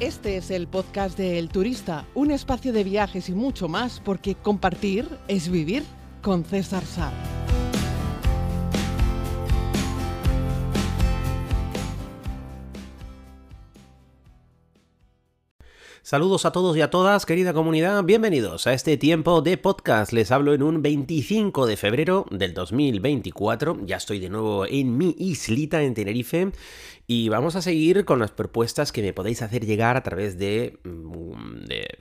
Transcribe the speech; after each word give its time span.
Este 0.00 0.36
es 0.36 0.52
el 0.52 0.68
podcast 0.68 1.18
de 1.18 1.40
El 1.40 1.48
Turista, 1.48 2.06
un 2.14 2.30
espacio 2.30 2.72
de 2.72 2.84
viajes 2.84 3.28
y 3.28 3.34
mucho 3.34 3.66
más, 3.66 4.00
porque 4.04 4.36
compartir 4.36 5.08
es 5.26 5.48
vivir 5.48 5.82
con 6.22 6.44
César 6.44 6.84
Sá. 6.84 7.10
Saludos 16.08 16.46
a 16.46 16.52
todos 16.52 16.74
y 16.74 16.80
a 16.80 16.88
todas, 16.88 17.26
querida 17.26 17.52
comunidad, 17.52 18.02
bienvenidos 18.02 18.66
a 18.66 18.72
este 18.72 18.96
tiempo 18.96 19.42
de 19.42 19.58
podcast. 19.58 20.10
Les 20.14 20.32
hablo 20.32 20.54
en 20.54 20.62
un 20.62 20.80
25 20.80 21.66
de 21.66 21.76
febrero 21.76 22.24
del 22.30 22.54
2024, 22.54 23.84
ya 23.84 23.98
estoy 23.98 24.18
de 24.18 24.30
nuevo 24.30 24.64
en 24.64 24.96
mi 24.96 25.14
islita 25.18 25.82
en 25.82 25.92
Tenerife. 25.92 26.50
Y 27.06 27.28
vamos 27.28 27.56
a 27.56 27.60
seguir 27.60 28.06
con 28.06 28.20
las 28.20 28.30
propuestas 28.30 28.90
que 28.90 29.02
me 29.02 29.12
podéis 29.12 29.42
hacer 29.42 29.66
llegar 29.66 29.98
a 29.98 30.02
través 30.02 30.38
de, 30.38 30.78
mm, 30.82 31.66
de 31.66 31.98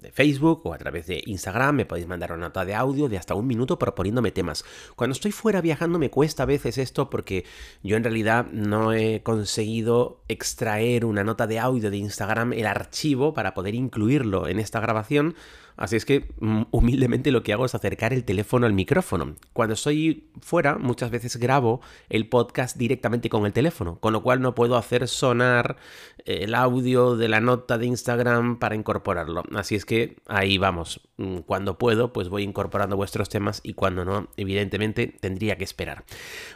de 0.00 0.12
Facebook 0.12 0.62
o 0.64 0.74
a 0.74 0.78
través 0.78 1.06
de 1.06 1.22
Instagram 1.26 1.76
me 1.76 1.86
podéis 1.86 2.06
mandar 2.06 2.32
una 2.32 2.46
nota 2.46 2.64
de 2.64 2.74
audio 2.74 3.08
de 3.08 3.18
hasta 3.18 3.34
un 3.34 3.46
minuto 3.46 3.78
proponiéndome 3.78 4.30
temas. 4.30 4.64
Cuando 4.96 5.12
estoy 5.12 5.32
fuera 5.32 5.60
viajando 5.60 5.98
me 5.98 6.10
cuesta 6.10 6.44
a 6.44 6.46
veces 6.46 6.78
esto 6.78 7.10
porque 7.10 7.44
yo 7.82 7.96
en 7.96 8.04
realidad 8.04 8.46
no 8.52 8.92
he 8.92 9.22
conseguido 9.22 10.22
extraer 10.28 11.04
una 11.04 11.24
nota 11.24 11.46
de 11.46 11.58
audio 11.58 11.90
de 11.90 11.96
Instagram, 11.96 12.52
el 12.52 12.66
archivo 12.66 13.34
para 13.34 13.54
poder 13.54 13.74
incluirlo 13.74 14.48
en 14.48 14.58
esta 14.58 14.80
grabación 14.80 15.34
Así 15.78 15.94
es 15.94 16.04
que 16.04 16.28
mm, 16.40 16.62
humildemente 16.72 17.30
lo 17.30 17.44
que 17.44 17.52
hago 17.52 17.64
es 17.64 17.74
acercar 17.74 18.12
el 18.12 18.24
teléfono 18.24 18.66
al 18.66 18.72
micrófono. 18.72 19.36
Cuando 19.52 19.74
estoy 19.74 20.28
fuera, 20.40 20.76
muchas 20.76 21.12
veces 21.12 21.36
grabo 21.36 21.80
el 22.08 22.28
podcast 22.28 22.76
directamente 22.76 23.30
con 23.30 23.46
el 23.46 23.52
teléfono, 23.52 24.00
con 24.00 24.12
lo 24.12 24.22
cual 24.22 24.40
no 24.40 24.56
puedo 24.56 24.76
hacer 24.76 25.06
sonar 25.06 25.76
eh, 26.24 26.40
el 26.42 26.56
audio 26.56 27.16
de 27.16 27.28
la 27.28 27.40
nota 27.40 27.78
de 27.78 27.86
Instagram 27.86 28.58
para 28.58 28.74
incorporarlo. 28.74 29.44
Así 29.54 29.76
es 29.76 29.84
que 29.84 30.16
ahí 30.26 30.58
vamos. 30.58 31.00
Mm, 31.16 31.38
cuando 31.38 31.78
puedo, 31.78 32.12
pues 32.12 32.28
voy 32.28 32.42
incorporando 32.42 32.96
vuestros 32.96 33.28
temas 33.28 33.60
y 33.62 33.74
cuando 33.74 34.04
no, 34.04 34.28
evidentemente 34.36 35.06
tendría 35.06 35.56
que 35.56 35.64
esperar. 35.64 36.04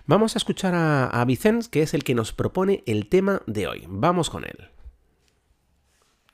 Vamos 0.05 0.35
a 0.35 0.39
escuchar 0.39 0.75
a, 0.75 1.07
a 1.07 1.25
Vicens, 1.25 1.69
que 1.69 1.83
es 1.83 1.95
el 1.95 2.03
que 2.03 2.17
nos 2.17 2.33
propone 2.33 2.83
el 2.87 3.09
tema 3.09 3.43
de 3.47 3.69
hoy. 3.69 3.85
Vamos 3.87 4.31
con 4.31 4.45
él. 4.45 4.69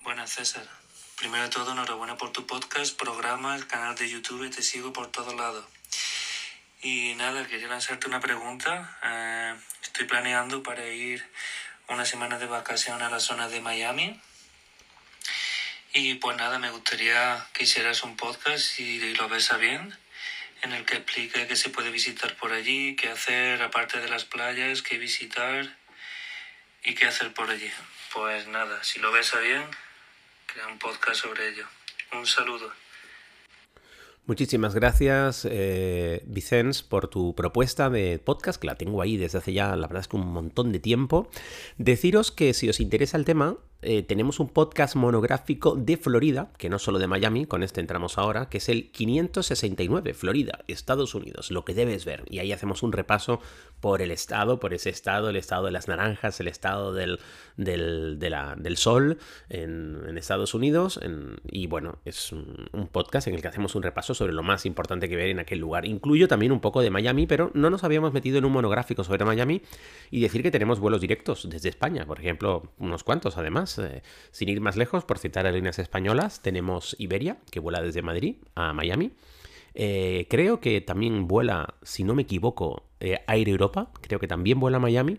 Buenas, 0.03 0.31
César. 0.31 0.78
Primero 1.19 1.43
de 1.43 1.49
todo, 1.49 1.73
enhorabuena 1.73 2.17
por 2.17 2.31
tu 2.31 2.47
podcast, 2.47 2.97
programa, 2.97 3.57
el 3.57 3.67
canal 3.67 3.97
de 3.97 4.09
YouTube, 4.09 4.55
te 4.55 4.63
sigo 4.63 4.93
por 4.93 5.11
todos 5.11 5.35
lados. 5.35 5.67
Y 6.81 7.15
nada, 7.17 7.45
quería 7.45 7.67
lanzarte 7.67 8.07
una 8.07 8.21
pregunta. 8.21 8.97
Eh, 9.03 9.57
estoy 9.83 10.07
planeando 10.07 10.63
para 10.63 10.87
ir 10.87 11.29
una 11.89 12.05
semana 12.05 12.39
de 12.39 12.47
vacación 12.47 13.03
a 13.03 13.11
la 13.11 13.19
zona 13.19 13.49
de 13.49 13.61
Miami. 13.61 14.21
Y 15.93 16.15
pues 16.15 16.37
nada, 16.37 16.61
me 16.61 16.71
gustaría 16.71 17.45
que 17.53 17.65
hicieras 17.65 18.05
un 18.05 18.17
podcast, 18.17 18.61
si 18.61 19.01
lo 19.17 19.29
ves 19.29 19.51
a 19.51 19.57
bien, 19.57 19.99
en 20.63 20.73
el 20.73 20.85
que 20.85 20.99
explique 20.99 21.49
qué 21.49 21.57
se 21.57 21.71
puede 21.71 21.91
visitar 21.91 22.37
por 22.37 22.53
allí, 22.53 22.95
qué 22.95 23.09
hacer 23.09 23.61
aparte 23.61 23.99
de 23.99 24.09
las 24.09 24.25
playas, 24.25 24.83
qué 24.83 24.99
visitar 24.99 25.77
y 26.85 26.95
qué 26.95 27.07
hacer 27.07 27.35
por 27.35 27.51
allí. 27.51 27.73
Pues 28.13 28.47
nada, 28.47 28.85
si 28.85 29.01
lo 29.01 29.11
ves 29.11 29.35
a 29.35 29.41
bien, 29.41 29.69
crea 30.49 30.67
un 30.67 30.79
podcast 30.79 31.21
sobre 31.23 31.49
ello. 31.49 31.65
Un 32.13 32.27
saludo. 32.27 32.71
Muchísimas 34.27 34.75
gracias, 34.75 35.47
eh, 35.51 36.23
Vicens, 36.27 36.83
por 36.83 37.09
tu 37.09 37.35
propuesta 37.35 37.89
de 37.89 38.19
podcast, 38.19 38.61
que 38.61 38.67
la 38.67 38.75
tengo 38.75 39.01
ahí 39.01 39.17
desde 39.17 39.39
hace 39.39 39.53
ya, 39.55 39.75
la 39.75 39.87
verdad 39.87 40.03
es 40.03 40.09
que 40.09 40.17
un 40.17 40.27
montón 40.27 40.71
de 40.73 40.81
tiempo. 40.81 41.31
Deciros 41.79 42.31
que 42.31 42.53
si 42.53 42.69
os 42.69 42.81
interesa 42.81 43.17
el 43.17 43.25
tema, 43.25 43.57
eh, 43.81 44.03
tenemos 44.03 44.41
un 44.41 44.49
podcast 44.49 44.97
monográfico 44.97 45.77
de 45.77 45.97
Florida, 45.97 46.51
que 46.59 46.69
no 46.69 46.81
solo 46.81 46.99
de 46.99 47.07
Miami, 47.07 47.47
con 47.47 47.63
este 47.63 47.81
entramos 47.81 48.19
ahora, 48.19 48.49
que 48.49 48.59
es 48.59 48.69
el 48.69 48.91
569, 48.91 50.15
Florida, 50.15 50.65
Estados 50.67 51.15
Unidos, 51.15 51.53
lo 51.53 51.65
que 51.65 51.75
debes 51.75 52.05
ver. 52.05 52.25
Y 52.29 52.41
ahí 52.41 52.51
hacemos 52.51 52.83
un 52.83 52.91
repaso 52.91 53.41
por 53.79 54.03
el 54.03 54.11
estado, 54.11 54.59
por 54.59 54.75
ese 54.75 54.91
estado, 54.91 55.31
el 55.31 55.37
estado 55.37 55.67
de 55.67 55.71
las 55.71 55.87
naranjas, 55.87 56.41
el 56.41 56.49
estado 56.49 56.93
del, 56.93 57.21
del, 57.57 58.19
del 58.19 58.77
sol 58.77 59.19
en, 59.49 60.19
Estados 60.19 60.55
Unidos. 60.55 60.99
y 61.49 61.69
bueno, 61.69 61.99
es 62.05 62.33
un, 62.33 62.69
un, 62.73 62.89
podcast 62.89 63.29
en 63.29 63.35
el 63.35 63.43
que 63.43 63.47
hacemos 63.47 63.77
un 63.77 63.85
repaso 63.85 64.15
sobre 64.15 64.33
lo 64.33 64.43
más 64.43 64.67
importante 64.67 65.09
que 65.09 65.15
ver 65.15 65.29
en 65.29 65.39
aquel 65.39 65.61
lugar. 65.61 65.87
Incluyo 65.87 66.27
también 66.27 66.51
un 66.51 66.61
poco 66.61 66.81
de 66.81 66.91
Miami, 66.91 67.29
pero 67.29 67.53
no 67.55 67.71
nos 67.71 67.85
habíamos 67.85 68.13
metido 68.13 68.39
en 68.39 68.45
un 68.45 68.51
monográfico 68.51 69.05
sobre 69.05 69.25
Miami 69.25 69.63
y 70.11 70.21
decir 70.21 70.43
que 70.43 70.51
tenemos 70.51 70.81
vuelos 70.81 71.01
directos 71.01 71.49
desde 71.49 71.69
España, 71.69 72.05
por 72.05 72.19
ejemplo, 72.19 72.73
unos 72.79 73.05
cuantos 73.05 73.39
además 73.39 73.68
eh, 73.77 74.03
sin 74.31 74.49
ir 74.49 74.61
más 74.61 74.77
lejos, 74.77 75.05
por 75.05 75.19
citar 75.19 75.47
a 75.47 75.53
líneas 75.53 75.79
españolas, 75.79 76.41
tenemos 76.41 76.97
Iberia, 76.99 77.37
que 77.51 77.61
vuela 77.61 77.83
desde 77.83 78.01
Madrid 78.01 78.37
a 78.55 78.73
Miami. 78.73 79.13
Eh, 79.75 80.27
creo 80.31 80.61
que 80.61 80.81
también 80.81 81.29
vuela, 81.29 81.75
si 81.83 82.05
no 82.05 82.15
me 82.15 82.23
equivoco, 82.23 82.85
eh, 83.01 83.21
Aire 83.27 83.51
Europa, 83.51 83.91
creo 84.01 84.19
que 84.19 84.29
también 84.29 84.61
vuela 84.61 84.79
a 84.79 84.81
Miami. 84.81 85.19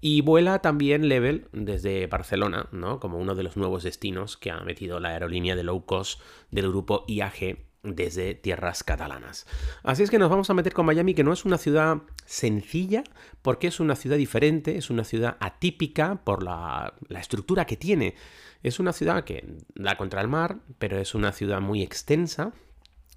Y 0.00 0.20
vuela 0.20 0.60
también 0.60 1.08
Level 1.08 1.48
desde 1.52 2.06
Barcelona, 2.06 2.68
¿no? 2.70 3.00
Como 3.00 3.18
uno 3.18 3.34
de 3.34 3.42
los 3.42 3.56
nuevos 3.56 3.82
destinos 3.82 4.36
que 4.36 4.52
ha 4.52 4.60
metido 4.60 5.00
la 5.00 5.08
aerolínea 5.08 5.56
de 5.56 5.64
low 5.64 5.84
cost 5.86 6.20
del 6.52 6.68
grupo 6.68 7.04
IAG 7.08 7.67
desde 7.94 8.34
tierras 8.34 8.82
catalanas. 8.82 9.46
Así 9.82 10.02
es 10.02 10.10
que 10.10 10.18
nos 10.18 10.30
vamos 10.30 10.50
a 10.50 10.54
meter 10.54 10.72
con 10.72 10.86
Miami, 10.86 11.14
que 11.14 11.24
no 11.24 11.32
es 11.32 11.44
una 11.44 11.58
ciudad 11.58 11.98
sencilla, 12.24 13.04
porque 13.42 13.68
es 13.68 13.80
una 13.80 13.96
ciudad 13.96 14.16
diferente, 14.16 14.76
es 14.76 14.90
una 14.90 15.04
ciudad 15.04 15.36
atípica 15.40 16.20
por 16.24 16.42
la, 16.42 16.94
estructura 17.10 17.64
que 17.64 17.76
tiene. 17.76 18.14
Es 18.62 18.80
una 18.80 18.92
ciudad 18.92 19.24
que 19.24 19.56
da 19.74 19.96
contra 19.96 20.20
el 20.20 20.28
mar, 20.28 20.58
pero 20.78 20.98
es 20.98 21.14
una 21.14 21.32
ciudad 21.32 21.60
muy 21.60 21.82
extensa, 21.82 22.52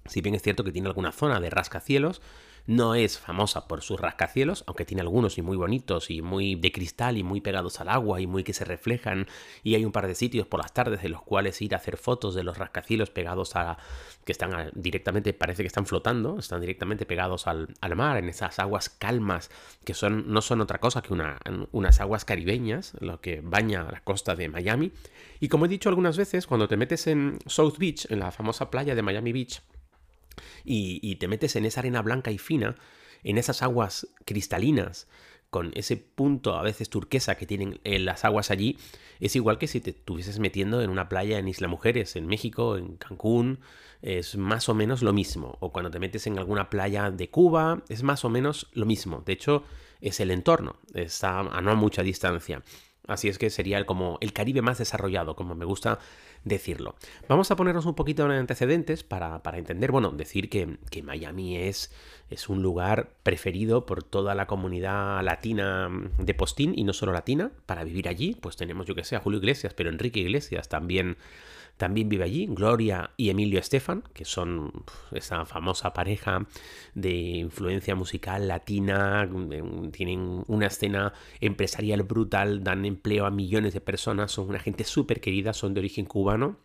si 0.06 0.20
bien 0.20 0.34
es 0.34 0.42
cierto 0.42 0.64
que 0.64 0.72
tiene 0.72 0.88
alguna 0.88 1.12
zona 1.12 1.40
de 1.40 1.50
rascacielos, 1.50 2.22
no 2.66 2.94
es 2.94 3.18
famosa 3.18 3.66
por 3.66 3.82
sus 3.82 4.00
rascacielos, 4.00 4.64
aunque 4.66 4.84
tiene 4.84 5.02
algunos 5.02 5.38
y 5.38 5.42
muy 5.42 5.56
bonitos 5.56 6.10
y 6.10 6.22
muy 6.22 6.54
de 6.54 6.72
cristal 6.72 7.16
y 7.16 7.22
muy 7.22 7.40
pegados 7.40 7.80
al 7.80 7.88
agua 7.88 8.20
y 8.20 8.26
muy 8.26 8.44
que 8.44 8.52
se 8.52 8.64
reflejan. 8.64 9.26
Y 9.62 9.74
hay 9.74 9.84
un 9.84 9.92
par 9.92 10.06
de 10.06 10.14
sitios 10.14 10.46
por 10.46 10.60
las 10.60 10.72
tardes 10.72 11.02
de 11.02 11.08
los 11.08 11.22
cuales 11.22 11.60
ir 11.62 11.74
a 11.74 11.78
hacer 11.78 11.96
fotos 11.96 12.34
de 12.34 12.44
los 12.44 12.58
rascacielos 12.58 13.10
pegados 13.10 13.56
a 13.56 13.78
que 14.24 14.32
están 14.32 14.70
directamente, 14.74 15.32
parece 15.32 15.62
que 15.62 15.66
están 15.66 15.86
flotando, 15.86 16.38
están 16.38 16.60
directamente 16.60 17.06
pegados 17.06 17.46
al, 17.46 17.68
mar, 17.96 18.16
en 18.16 18.28
esas 18.28 18.58
aguas 18.58 18.88
calmas 18.88 19.50
que 19.84 19.94
son, 19.94 20.32
no 20.32 20.40
son 20.40 20.60
otra 20.60 20.78
cosa 20.78 21.02
que 21.02 21.12
una, 21.12 21.38
unas 21.72 22.00
aguas 22.00 22.24
caribeñas, 22.24 22.94
lo 23.00 23.20
que 23.20 23.40
baña 23.40 23.84
la 23.90 24.00
costa 24.00 24.34
de 24.34 24.48
Miami. 24.48 24.92
Y 25.40 25.48
como 25.48 25.66
he 25.66 25.68
dicho 25.68 25.88
algunas 25.88 26.16
veces, 26.16 26.46
cuando 26.46 26.68
te 26.68 26.76
metes 26.76 27.06
en 27.06 27.38
South 27.46 27.76
Beach, 27.78 28.06
en 28.10 28.20
la 28.20 28.30
famosa 28.30 28.70
playa 28.70 28.94
de 28.94 29.02
Miami 29.02 29.32
Beach, 29.32 29.62
y, 30.64 31.16
te 31.16 31.28
metes 31.28 31.56
en 31.56 31.64
esa 31.64 31.80
arena 31.80 32.02
blanca 32.02 32.30
y 32.30 32.38
fina, 32.38 32.76
en 33.22 33.38
esas 33.38 33.62
aguas 33.62 34.08
cristalinas, 34.24 35.08
con 35.50 35.70
ese 35.74 35.96
punto 35.96 36.56
a 36.56 36.62
veces 36.62 36.88
turquesa 36.88 37.34
que 37.34 37.46
tienen 37.46 37.78
eh, 37.84 37.98
las 37.98 38.24
aguas 38.24 38.50
allí, 38.50 38.78
es 39.20 39.36
igual 39.36 39.58
que 39.58 39.68
si 39.68 39.80
te 39.80 39.90
estuvieses 39.90 40.38
metiendo 40.38 40.80
en 40.80 40.90
una 40.90 41.08
playa 41.08 41.38
en 41.38 41.46
Isla 41.46 41.68
Mujeres, 41.68 42.16
en 42.16 42.26
México, 42.26 42.78
en 42.78 42.96
Cancún, 42.96 43.60
es 44.00 44.36
más 44.36 44.68
o 44.68 44.74
menos 44.74 45.02
lo 45.02 45.12
mismo. 45.12 45.58
O 45.60 45.70
cuando 45.72 45.90
te 45.90 46.00
metes 46.00 46.26
en 46.26 46.38
alguna 46.38 46.70
playa 46.70 47.10
de 47.10 47.30
Cuba, 47.30 47.82
es 47.88 48.02
más 48.02 48.24
o 48.24 48.30
menos 48.30 48.68
lo 48.72 48.86
mismo. 48.86 49.22
De 49.24 49.34
hecho, 49.34 49.64
es 50.00 50.20
el 50.20 50.30
entorno, 50.30 50.76
está 50.94 51.40
a 51.40 51.60
no 51.60 51.76
mucha 51.76 52.02
distancia. 52.02 52.62
Así 53.06 53.28
es 53.28 53.38
que 53.38 53.50
sería 53.50 53.84
como 53.84 54.18
el 54.20 54.32
Caribe 54.32 54.62
más 54.62 54.78
desarrollado, 54.78 55.34
como 55.34 55.54
me 55.54 55.64
gusta 55.64 55.98
decirlo. 56.44 56.96
Vamos 57.28 57.50
a 57.50 57.56
ponernos 57.56 57.86
un 57.86 57.94
poquito 57.94 58.24
en 58.24 58.32
antecedentes 58.32 59.04
para, 59.04 59.40
entender, 59.54 59.92
bueno, 59.92 60.10
decir 60.10 60.48
que, 60.48 61.02
Miami 61.02 61.56
es, 61.56 61.92
es, 62.30 62.48
un 62.48 62.62
lugar 62.62 63.10
preferido 63.22 63.86
por 63.86 64.02
toda 64.02 64.34
la 64.34 64.46
comunidad 64.46 65.22
latina 65.22 65.90
de 66.18 66.34
Postín 66.34 66.72
y 66.76 66.84
no 66.84 66.92
solo 66.92 67.12
latina, 67.12 67.52
para 67.66 67.84
vivir 67.84 68.08
allí. 68.08 68.36
Pues 68.40 68.56
tenemos, 68.56 68.86
yo 68.86 68.94
que 68.94 69.04
sé, 69.04 69.16
a 69.16 69.20
Julio 69.20 69.38
Iglesias, 69.38 69.74
pero 69.74 69.90
Enrique 69.90 70.20
Iglesias 70.20 70.68
también 70.68 71.16
también 71.82 72.08
vive 72.08 72.22
allí 72.22 72.46
Gloria 72.48 73.10
y 73.16 73.30
Emilio 73.30 73.58
Estefan, 73.58 74.04
que 74.14 74.24
son 74.24 74.70
esa 75.10 75.44
famosa 75.46 75.92
pareja 75.92 76.46
de 76.94 77.10
influencia 77.10 77.96
musical 77.96 78.46
latina, 78.46 79.28
tienen 79.90 80.44
una 80.46 80.68
escena 80.68 81.12
empresarial 81.40 82.04
brutal, 82.04 82.62
dan 82.62 82.84
empleo 82.84 83.26
a 83.26 83.32
millones 83.32 83.74
de 83.74 83.80
personas, 83.80 84.30
son 84.30 84.50
una 84.50 84.60
gente 84.60 84.84
súper 84.84 85.20
querida, 85.20 85.52
son 85.52 85.74
de 85.74 85.80
origen 85.80 86.06
cubano 86.06 86.56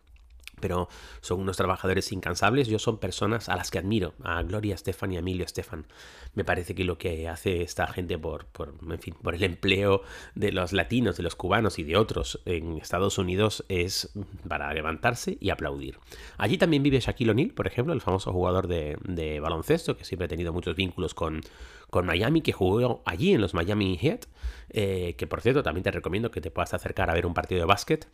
pero 0.60 0.88
son 1.20 1.40
unos 1.40 1.56
trabajadores 1.56 2.12
incansables. 2.12 2.68
Yo 2.68 2.78
son 2.78 2.98
personas 2.98 3.48
a 3.48 3.56
las 3.56 3.70
que 3.70 3.78
admiro, 3.78 4.14
a 4.22 4.42
Gloria 4.42 4.74
Estefan 4.74 5.12
y 5.12 5.16
a 5.16 5.20
Emilio 5.20 5.44
Estefan. 5.44 5.86
Me 6.34 6.44
parece 6.44 6.74
que 6.74 6.84
lo 6.84 6.98
que 6.98 7.28
hace 7.28 7.62
esta 7.62 7.86
gente 7.88 8.18
por, 8.18 8.46
por, 8.46 8.74
en 8.88 8.98
fin, 8.98 9.14
por 9.22 9.34
el 9.34 9.42
empleo 9.44 10.02
de 10.34 10.52
los 10.52 10.72
latinos, 10.72 11.16
de 11.16 11.22
los 11.22 11.36
cubanos 11.36 11.78
y 11.78 11.84
de 11.84 11.96
otros 11.96 12.40
en 12.44 12.78
Estados 12.78 13.18
Unidos 13.18 13.64
es 13.68 14.10
para 14.48 14.72
levantarse 14.72 15.38
y 15.40 15.50
aplaudir. 15.50 15.98
Allí 16.36 16.58
también 16.58 16.82
vive 16.82 17.00
Shaquille 17.00 17.30
O'Neal, 17.30 17.50
por 17.50 17.66
ejemplo, 17.66 17.92
el 17.92 18.00
famoso 18.00 18.32
jugador 18.32 18.68
de, 18.68 19.40
baloncesto, 19.40 19.96
que 19.96 20.04
siempre 20.04 20.26
ha 20.26 20.28
tenido 20.28 20.52
muchos 20.52 20.76
vínculos 20.76 21.14
con, 21.14 21.40
con 21.90 22.06
Miami, 22.06 22.40
que 22.40 22.52
jugó 22.52 23.02
allí 23.04 23.32
en 23.32 23.40
los 23.40 23.54
Miami 23.54 23.96
Heat, 23.96 24.26
eh, 24.70 25.14
que 25.16 25.26
por 25.26 25.40
cierto 25.40 25.62
también 25.62 25.84
te 25.84 25.90
recomiendo 25.90 26.30
que 26.30 26.40
te 26.40 26.50
puedas 26.50 26.74
acercar 26.74 27.10
a 27.10 27.14
ver 27.14 27.26
un 27.26 27.34
partido 27.34 27.60
de 27.60 27.66
básquet 27.66 28.08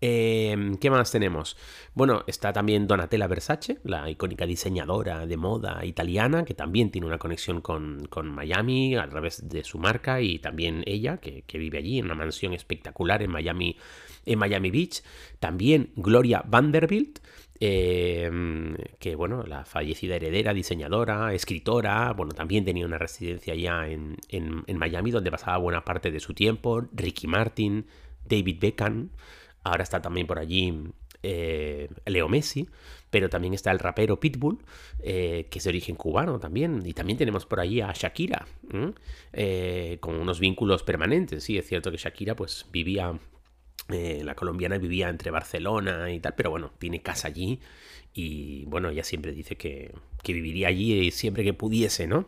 Em, 0.00 0.76
¿Qué 0.76 0.90
más 0.90 1.10
tenemos? 1.10 1.56
Bueno, 1.92 2.22
está 2.28 2.52
también 2.52 2.86
Donatella 2.86 3.26
Versace, 3.26 3.78
la 3.82 4.08
icónica 4.08 4.46
diseñadora 4.46 5.26
de 5.26 5.36
moda 5.36 5.84
italiana, 5.84 6.44
que 6.44 6.54
también 6.54 6.90
tiene 6.92 7.08
una 7.08 7.18
conexión 7.18 7.60
con, 7.60 8.06
Miami 8.22 8.94
a 8.94 9.08
través 9.08 9.48
de 9.48 9.64
su 9.64 9.78
marca 9.78 10.20
y 10.20 10.38
también 10.38 10.84
ella, 10.86 11.16
que, 11.16 11.42
vive 11.58 11.78
allí 11.78 11.98
en 11.98 12.04
una 12.04 12.14
mansión 12.14 12.52
espectacular 12.52 13.22
en 13.22 13.30
Miami, 13.32 13.76
en 14.24 14.38
Miami 14.38 14.70
Beach. 14.70 15.02
También 15.40 15.90
Gloria 15.96 16.44
Vanderbilt, 16.46 17.18
em, 17.58 18.76
que 19.00 19.16
bueno, 19.16 19.42
la 19.42 19.64
fallecida 19.64 20.14
heredera, 20.14 20.54
diseñadora, 20.54 21.34
escritora, 21.34 22.12
bueno, 22.12 22.32
también 22.34 22.64
tenía 22.64 22.86
una 22.86 22.98
residencia 22.98 23.52
allá 23.54 23.88
en, 23.88 24.16
en 24.28 24.78
Miami 24.78 25.10
donde 25.10 25.32
pasaba 25.32 25.58
buena 25.58 25.84
parte 25.84 26.12
de 26.12 26.20
su 26.20 26.34
tiempo. 26.34 26.86
Ricky 26.92 27.26
Martin, 27.26 27.86
David 28.28 28.58
Beckham. 28.60 29.10
Ahora 29.62 29.82
está 29.82 30.00
también 30.00 30.26
por 30.26 30.38
allí 30.38 30.72
eh, 31.22 31.88
Leo 32.06 32.28
Messi, 32.28 32.68
pero 33.10 33.28
también 33.28 33.54
está 33.54 33.70
el 33.70 33.78
rapero 33.78 34.20
Pitbull, 34.20 34.58
eh, 35.00 35.48
que 35.50 35.58
es 35.58 35.64
de 35.64 35.70
origen 35.70 35.96
cubano 35.96 36.38
también. 36.38 36.82
Y 36.84 36.94
también 36.94 37.18
tenemos 37.18 37.46
por 37.46 37.60
allí 37.60 37.80
a 37.80 37.92
Shakira, 37.92 38.46
eh, 39.32 39.98
con 40.00 40.14
unos 40.14 40.40
vínculos 40.40 40.82
permanentes. 40.82 41.44
Sí, 41.44 41.58
es 41.58 41.66
cierto 41.66 41.90
que 41.90 41.96
Shakira 41.96 42.36
pues 42.36 42.66
vivía, 42.70 43.18
la 43.88 44.34
colombiana 44.34 44.78
vivía 44.78 45.08
entre 45.08 45.30
Barcelona 45.30 46.10
y 46.12 46.20
tal, 46.20 46.34
pero 46.36 46.50
bueno, 46.50 46.72
tiene 46.78 47.02
casa 47.02 47.28
allí 47.28 47.60
y 48.12 48.64
bueno, 48.66 48.90
ella 48.90 49.04
siempre 49.04 49.32
dice 49.32 49.56
que, 49.56 49.94
viviría 50.32 50.68
allí 50.68 51.10
siempre 51.10 51.44
que 51.44 51.54
pudiese, 51.54 52.06
¿no? 52.06 52.26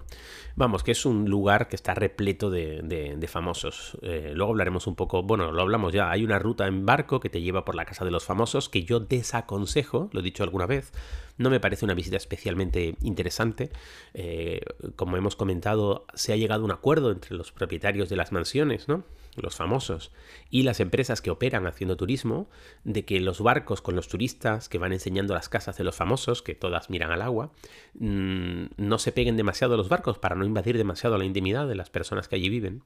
Vamos, 0.57 0.83
que 0.83 0.93
es 0.93 1.07
un 1.07 1.31
lugar 1.31 1.69
que 1.69 1.77
está 1.77 1.95
repleto 1.95 2.51
de, 2.51 3.29
famosos. 3.29 3.97
Eh, 4.03 4.33
luego 4.35 4.53
hablaremos 4.53 4.87
un 4.87 4.97
poco, 4.97 5.23
bueno, 5.23 5.53
lo 5.53 5.63
hablamos 5.63 5.93
ya, 5.93 6.11
hay 6.11 6.25
una 6.25 6.39
ruta 6.39 6.67
en 6.67 6.85
barco 6.85 7.21
que 7.21 7.31
te 7.31 7.41
lleva 7.41 7.65
por 7.65 7.75
la 7.75 7.85
casa 7.85 8.05
de 8.05 8.11
los 8.11 8.25
famosos 8.25 8.69
que 8.69 8.83
yo 8.83 9.01
desaconsejo, 9.01 10.11
lo 10.13 10.21
he 10.21 10.23
dicho 10.23 10.43
alguna 10.43 10.67
vez, 10.67 10.93
no 11.39 11.49
me 11.49 11.61
parece 11.61 11.85
una 11.87 11.95
visita 11.95 12.17
especialmente 12.17 12.97
interesante. 13.03 13.71
Eh, 14.13 14.61
como 14.97 15.17
hemos 15.17 15.37
comentado, 15.37 16.05
se 16.15 16.33
ha 16.33 16.37
llegado 16.37 16.63
a 16.63 16.65
un 16.67 16.73
acuerdo 16.73 17.11
entre 17.13 17.35
los 17.37 17.53
propietarios 17.53 18.09
de 18.09 18.17
las 18.17 18.33
mansiones, 18.33 18.89
¿no? 18.89 19.05
los 19.37 19.57
famosos, 19.57 20.11
y 20.51 20.65
las 20.65 20.81
empresas 20.81 21.23
que 21.23 21.31
operan 21.31 21.67
haciendo 21.67 21.97
turismo, 21.97 22.49
de 22.85 23.05
que 23.05 23.21
los 23.21 23.41
barcos 23.41 23.81
con 23.81 23.97
los 23.97 24.09
turistas 24.09 24.69
que 24.69 24.79
van 24.79 24.93
enseñando 24.93 25.35
las 25.35 25.49
casas 25.49 25.79
de 25.79 25.85
los 25.85 25.97
famosos, 25.97 26.43
que 26.43 26.55
todas 26.55 26.91
miran 26.91 27.11
al 27.11 27.23
agua, 27.23 27.53
mm, 27.95 28.65
no 28.77 28.99
se 28.99 29.13
peguen 29.13 29.37
demasiado 29.37 29.77
los 29.77 29.89
barcos 29.89 30.19
para 30.19 30.37
no 30.37 30.45
invadir 30.45 30.77
demasiado 30.77 31.19
la 31.19 31.25
intimidad 31.25 31.69
de 31.69 31.75
las 31.75 31.91
personas 31.91 32.29
que 32.29 32.37
allí 32.37 32.49
viven, 32.49 32.83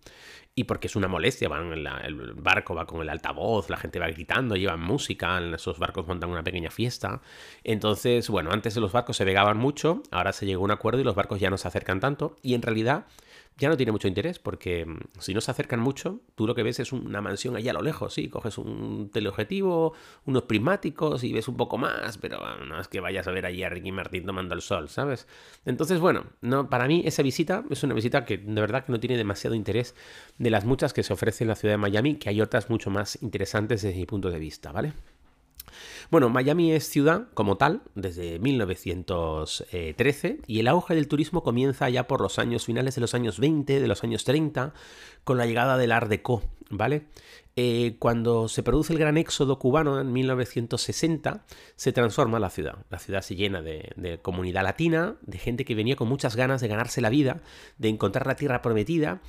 y 0.54 0.64
porque 0.64 0.86
es 0.86 0.96
una 0.96 1.08
molestia, 1.08 1.48
van 1.48 1.72
el 1.72 2.32
barco 2.34 2.74
va 2.74 2.86
con 2.86 3.02
el 3.02 3.08
altavoz, 3.08 3.70
la 3.70 3.76
gente 3.76 3.98
va 3.98 4.06
gritando, 4.08 4.56
llevan 4.56 4.80
música, 4.80 5.38
en 5.38 5.54
esos 5.54 5.78
barcos 5.78 6.06
montan 6.06 6.30
una 6.30 6.44
pequeña 6.44 6.70
fiesta, 6.70 7.20
entonces, 7.64 8.28
bueno, 8.28 8.50
antes 8.52 8.76
los 8.76 8.92
barcos 8.92 9.16
se 9.16 9.24
pegaban 9.24 9.56
mucho, 9.56 10.02
ahora 10.10 10.32
se 10.32 10.46
llegó 10.46 10.62
a 10.62 10.64
un 10.64 10.70
acuerdo 10.70 11.00
y 11.00 11.04
los 11.04 11.14
barcos 11.14 11.40
ya 11.40 11.50
no 11.50 11.58
se 11.58 11.68
acercan 11.68 12.00
tanto, 12.00 12.36
y 12.42 12.54
en 12.54 12.62
realidad 12.62 13.06
ya 13.56 13.68
no 13.68 13.76
tiene 13.76 13.92
mucho 13.92 14.08
interés 14.08 14.38
porque 14.38 14.84
mm, 14.84 14.98
si 15.18 15.34
no 15.34 15.40
se 15.40 15.50
acercan 15.50 15.80
mucho, 15.80 16.20
tú 16.34 16.46
lo 16.46 16.54
que 16.54 16.62
ves 16.62 16.80
es 16.80 16.92
una 16.92 17.20
mansión 17.20 17.56
allá 17.56 17.70
a 17.70 17.74
lo 17.74 17.82
lejos, 17.82 18.14
sí, 18.14 18.28
coges 18.28 18.58
un 18.58 19.10
teleobjetivo, 19.12 19.94
unos 20.24 20.42
prismáticos 20.44 21.24
y 21.24 21.32
ves 21.32 21.48
un 21.48 21.56
poco 21.56 21.78
más, 21.78 22.18
pero 22.18 22.40
no 22.64 22.80
es 22.80 22.88
que 22.88 23.00
vayas 23.00 23.26
a 23.28 23.30
ver 23.30 23.46
allí 23.46 23.62
a 23.62 23.68
Ricky 23.68 23.92
Martin 23.92 24.26
tomando 24.26 24.54
el 24.54 24.62
sol, 24.62 24.88
¿sabes? 24.88 25.26
Entonces, 25.64 26.00
bueno, 26.00 26.26
no, 26.40 26.68
para 26.68 26.86
mí 26.86 27.02
esa 27.04 27.22
visita 27.22 27.64
es 27.70 27.82
una 27.82 27.94
visita 27.94 28.24
que 28.24 28.38
de 28.38 28.60
verdad 28.60 28.84
que 28.84 28.92
no 28.92 29.00
tiene 29.00 29.16
demasiado 29.16 29.54
interés 29.54 29.94
de 30.38 30.50
las 30.50 30.64
muchas 30.64 30.92
que 30.92 31.02
se 31.02 31.12
ofrecen 31.12 31.46
en 31.46 31.50
la 31.50 31.56
ciudad 31.56 31.74
de 31.74 31.78
Miami, 31.78 32.16
que 32.16 32.28
hay 32.28 32.40
otras 32.40 32.70
mucho 32.70 32.90
más 32.90 33.22
interesantes 33.22 33.82
desde 33.82 33.98
mi 33.98 34.06
punto 34.06 34.30
de 34.30 34.38
vista, 34.38 34.72
¿vale? 34.72 34.92
Bueno, 36.10 36.28
Miami 36.28 36.72
es 36.72 36.88
ciudad 36.88 37.26
como 37.34 37.56
tal 37.56 37.82
desde 37.94 38.38
1913 38.38 40.40
y 40.46 40.60
el 40.60 40.68
auge 40.68 40.94
del 40.94 41.08
turismo 41.08 41.42
comienza 41.42 41.88
ya 41.90 42.06
por 42.06 42.20
los 42.20 42.38
años 42.38 42.66
finales 42.66 42.94
de 42.94 43.00
los 43.00 43.14
años 43.14 43.40
20, 43.40 43.80
de 43.80 43.88
los 43.88 44.04
años 44.04 44.24
30, 44.24 44.74
con 45.24 45.38
la 45.38 45.46
llegada 45.46 45.76
del 45.76 45.92
Art 45.92 46.10
¿vale? 46.70 47.06
Eh, 47.56 47.96
cuando 48.00 48.48
se 48.48 48.64
produce 48.64 48.92
el 48.92 48.98
gran 48.98 49.16
éxodo 49.16 49.58
cubano 49.58 50.00
en 50.00 50.12
1960, 50.12 51.44
se 51.76 51.92
transforma 51.92 52.40
la 52.40 52.50
ciudad. 52.50 52.78
La 52.90 52.98
ciudad 52.98 53.22
se 53.22 53.36
llena 53.36 53.62
de, 53.62 54.18
comunidad 54.22 54.64
latina, 54.64 55.16
de 55.22 55.38
gente 55.38 55.64
que 55.64 55.74
venía 55.74 55.96
con 55.96 56.08
muchas 56.08 56.34
ganas 56.34 56.60
de 56.60 56.68
ganarse 56.68 57.00
la 57.00 57.10
vida, 57.10 57.42
de 57.78 57.88
encontrar 57.88 58.26
la 58.26 58.36
tierra 58.36 58.60
prometida, 58.60 59.22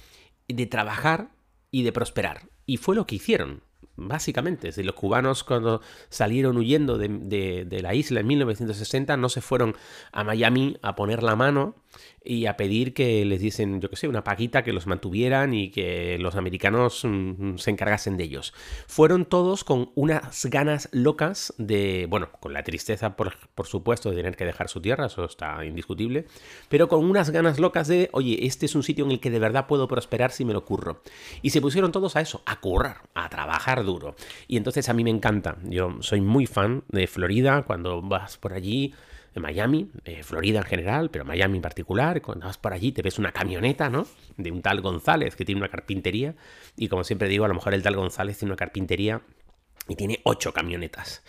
de 0.48 0.66
trabajar 0.66 1.30
y 1.69 1.84
de 1.84 1.92
prosperar. 1.92 2.50
Y 2.66 2.78
fue 2.78 2.96
lo 2.96 3.06
que 3.06 3.16
hicieron 3.16 3.62
básicamente. 3.96 4.72
Si 4.72 4.84
los 4.84 4.96
cubanos 4.96 5.44
cuando 5.44 5.82
salieron 6.10 6.58
huyendo 6.58 6.98
de, 6.98 7.66
de, 7.66 7.82
la 7.82 7.94
isla 7.94 8.20
en 8.20 8.28
1960 8.28 9.18
no 9.18 9.30
se 9.30 9.42
fueron 9.42 9.76
a 10.12 10.24
Miami 10.24 10.78
a 10.82 10.96
poner 10.96 11.24
la 11.24 11.36
mano 11.36 11.76
y 12.25 12.48
a 12.48 12.57
pedir 12.57 12.94
que 12.94 13.24
les 13.25 13.39
diesen, 13.39 13.81
yo 13.81 13.89
qué 13.89 13.95
sé, 13.95 14.07
una 14.07 14.24
paquita 14.24 14.63
que 14.63 14.74
los 14.74 14.88
mantuvieran 14.88 15.54
y 15.54 15.69
que 15.69 16.18
los 16.19 16.36
americanos 16.36 17.04
mm, 17.04 17.57
se 17.57 17.72
encargasen 17.72 18.18
de 18.18 18.24
ellos. 18.24 18.54
Fueron 18.88 19.25
todos 19.25 19.63
con 19.63 19.92
unas 19.95 20.45
ganas 20.48 20.89
locas 20.92 21.54
de, 21.57 22.07
bueno, 22.10 22.30
con 22.39 22.54
la 22.54 22.63
tristeza, 22.63 23.16
por, 23.16 23.33
por, 23.54 23.68
supuesto, 23.68 24.10
de 24.10 24.18
tener 24.18 24.36
que 24.36 24.45
dejar 24.45 24.69
su 24.69 24.81
tierra, 24.81 25.06
eso 25.06 25.25
está 25.25 25.63
indiscutible, 25.66 26.25
pero 26.69 26.88
con 26.88 27.06
unas 27.06 27.30
ganas 27.30 27.60
locas 27.60 27.88
de, 27.88 28.10
oye, 28.12 28.45
este 28.45 28.66
es 28.66 28.75
un 28.75 28.83
sitio 28.83 29.06
en 29.06 29.12
el 29.12 29.19
que 29.19 29.30
de 29.30 29.39
verdad 29.39 29.68
puedo 29.68 29.88
prosperar 29.88 30.31
si 30.31 30.45
me 30.45 30.54
lo 30.54 30.66
curro. 30.66 31.01
Y 31.42 31.51
se 31.51 31.62
pusieron 31.62 31.92
todos 31.92 32.16
a 32.16 32.22
eso, 32.22 32.42
a 32.45 32.60
currar, 32.60 33.01
a 33.13 33.30
trabajar 33.30 33.83
duro. 33.83 34.16
Y 34.48 34.57
entonces 34.57 34.89
a 34.89 34.94
mí 34.94 35.04
me 35.04 35.10
encanta, 35.10 35.57
yo 35.63 35.98
soy 36.01 36.22
muy 36.22 36.45
fan 36.48 36.83
de 36.89 37.07
Florida, 37.07 37.63
cuando 37.63 38.01
vas 38.01 38.38
por 38.38 38.54
allí, 38.54 38.94
Miami, 39.40 39.90
Florida 40.24 40.60
en 40.60 40.66
general, 40.66 41.10
pero 41.12 41.26
Miami 41.26 41.58
en 41.58 41.62
particular, 41.62 42.22
cuando 42.22 42.48
vas 42.48 42.58
por 42.58 42.74
allí 42.74 42.92
te 42.92 43.02
ves 43.02 43.20
una 43.20 43.32
camioneta, 43.32 43.90
¿no? 43.90 44.08
De 44.38 44.52
un 44.52 44.62
tal 44.62 44.82
González 44.82 45.36
que 45.36 45.46
tiene 45.46 45.60
una 45.60 45.70
carpintería, 45.70 46.36
y 46.76 46.88
como 46.88 47.04
siempre 47.04 47.28
digo, 47.28 47.46
a 47.46 47.48
lo 47.48 47.54
mejor 47.54 47.74
el 47.74 47.84
tal 47.84 47.96
González 47.96 48.38
tiene 48.38 48.52
una 48.52 48.58
carpintería 48.58 49.22
y 49.88 49.96
tiene 49.96 50.20
ocho 50.24 50.54
camionetas 50.54 51.24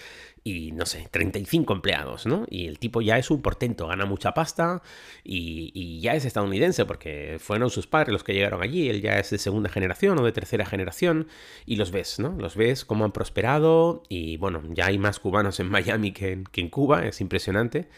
y 0.47 0.71
no 0.71 0.87
sé, 0.87 1.09
35 1.11 1.73
empleados, 1.73 2.25
¿no? 2.25 2.47
Y 2.49 2.69
el 2.69 2.79
tipo 2.79 3.03
ya 3.03 3.19
es 3.19 3.33
un 3.33 3.43
portento, 3.43 3.89
gana 3.89 4.07
mucha 4.07 4.33
pasta 4.33 4.81
y, 5.25 5.99
ya 6.01 6.15
es 6.15 6.25
estadounidense 6.25 6.85
porque 6.85 7.39
fueron 7.41 7.69
sus 7.69 7.89
padres 7.89 8.13
los 8.13 8.23
que 8.23 8.33
llegaron 8.33 8.63
allí, 8.63 8.89
él 8.89 9.03
ya 9.03 9.19
es 9.19 9.31
de 9.31 9.39
segunda 9.39 9.69
generación 9.69 10.17
o 10.21 10.25
de 10.25 10.31
tercera 10.31 10.65
generación 10.65 11.27
y 11.65 11.75
los 11.75 11.91
ves, 11.91 12.21
¿no? 12.21 12.37
Los 12.39 12.55
ves 12.55 12.85
cómo 12.85 13.05
han 13.05 13.11
prosperado 13.11 14.05
y 14.09 14.37
bueno, 14.37 14.63
ya 14.71 14.87
hay 14.87 14.99
más 14.99 15.19
cubanos 15.19 15.59
en 15.59 15.69
Miami 15.69 16.13
que 16.13 16.31
en, 16.31 16.45
que 16.45 16.61
en 16.61 16.69
Cuba, 16.69 17.05
es 17.07 17.21
impresionante. 17.21 17.89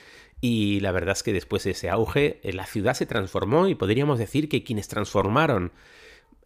Y 0.40 0.80
la 0.80 0.92
verdad 0.92 1.12
es 1.12 1.22
que 1.22 1.34
después 1.34 1.64
de 1.64 1.72
ese 1.72 1.90
auge, 1.90 2.40
eh, 2.42 2.54
la 2.54 2.64
ciudad 2.64 2.94
se 2.94 3.04
transformó 3.04 3.68
y 3.68 3.74
podríamos 3.74 4.18
decir 4.18 4.48
que 4.48 4.64
quienes 4.64 4.88
transformaron 4.88 5.72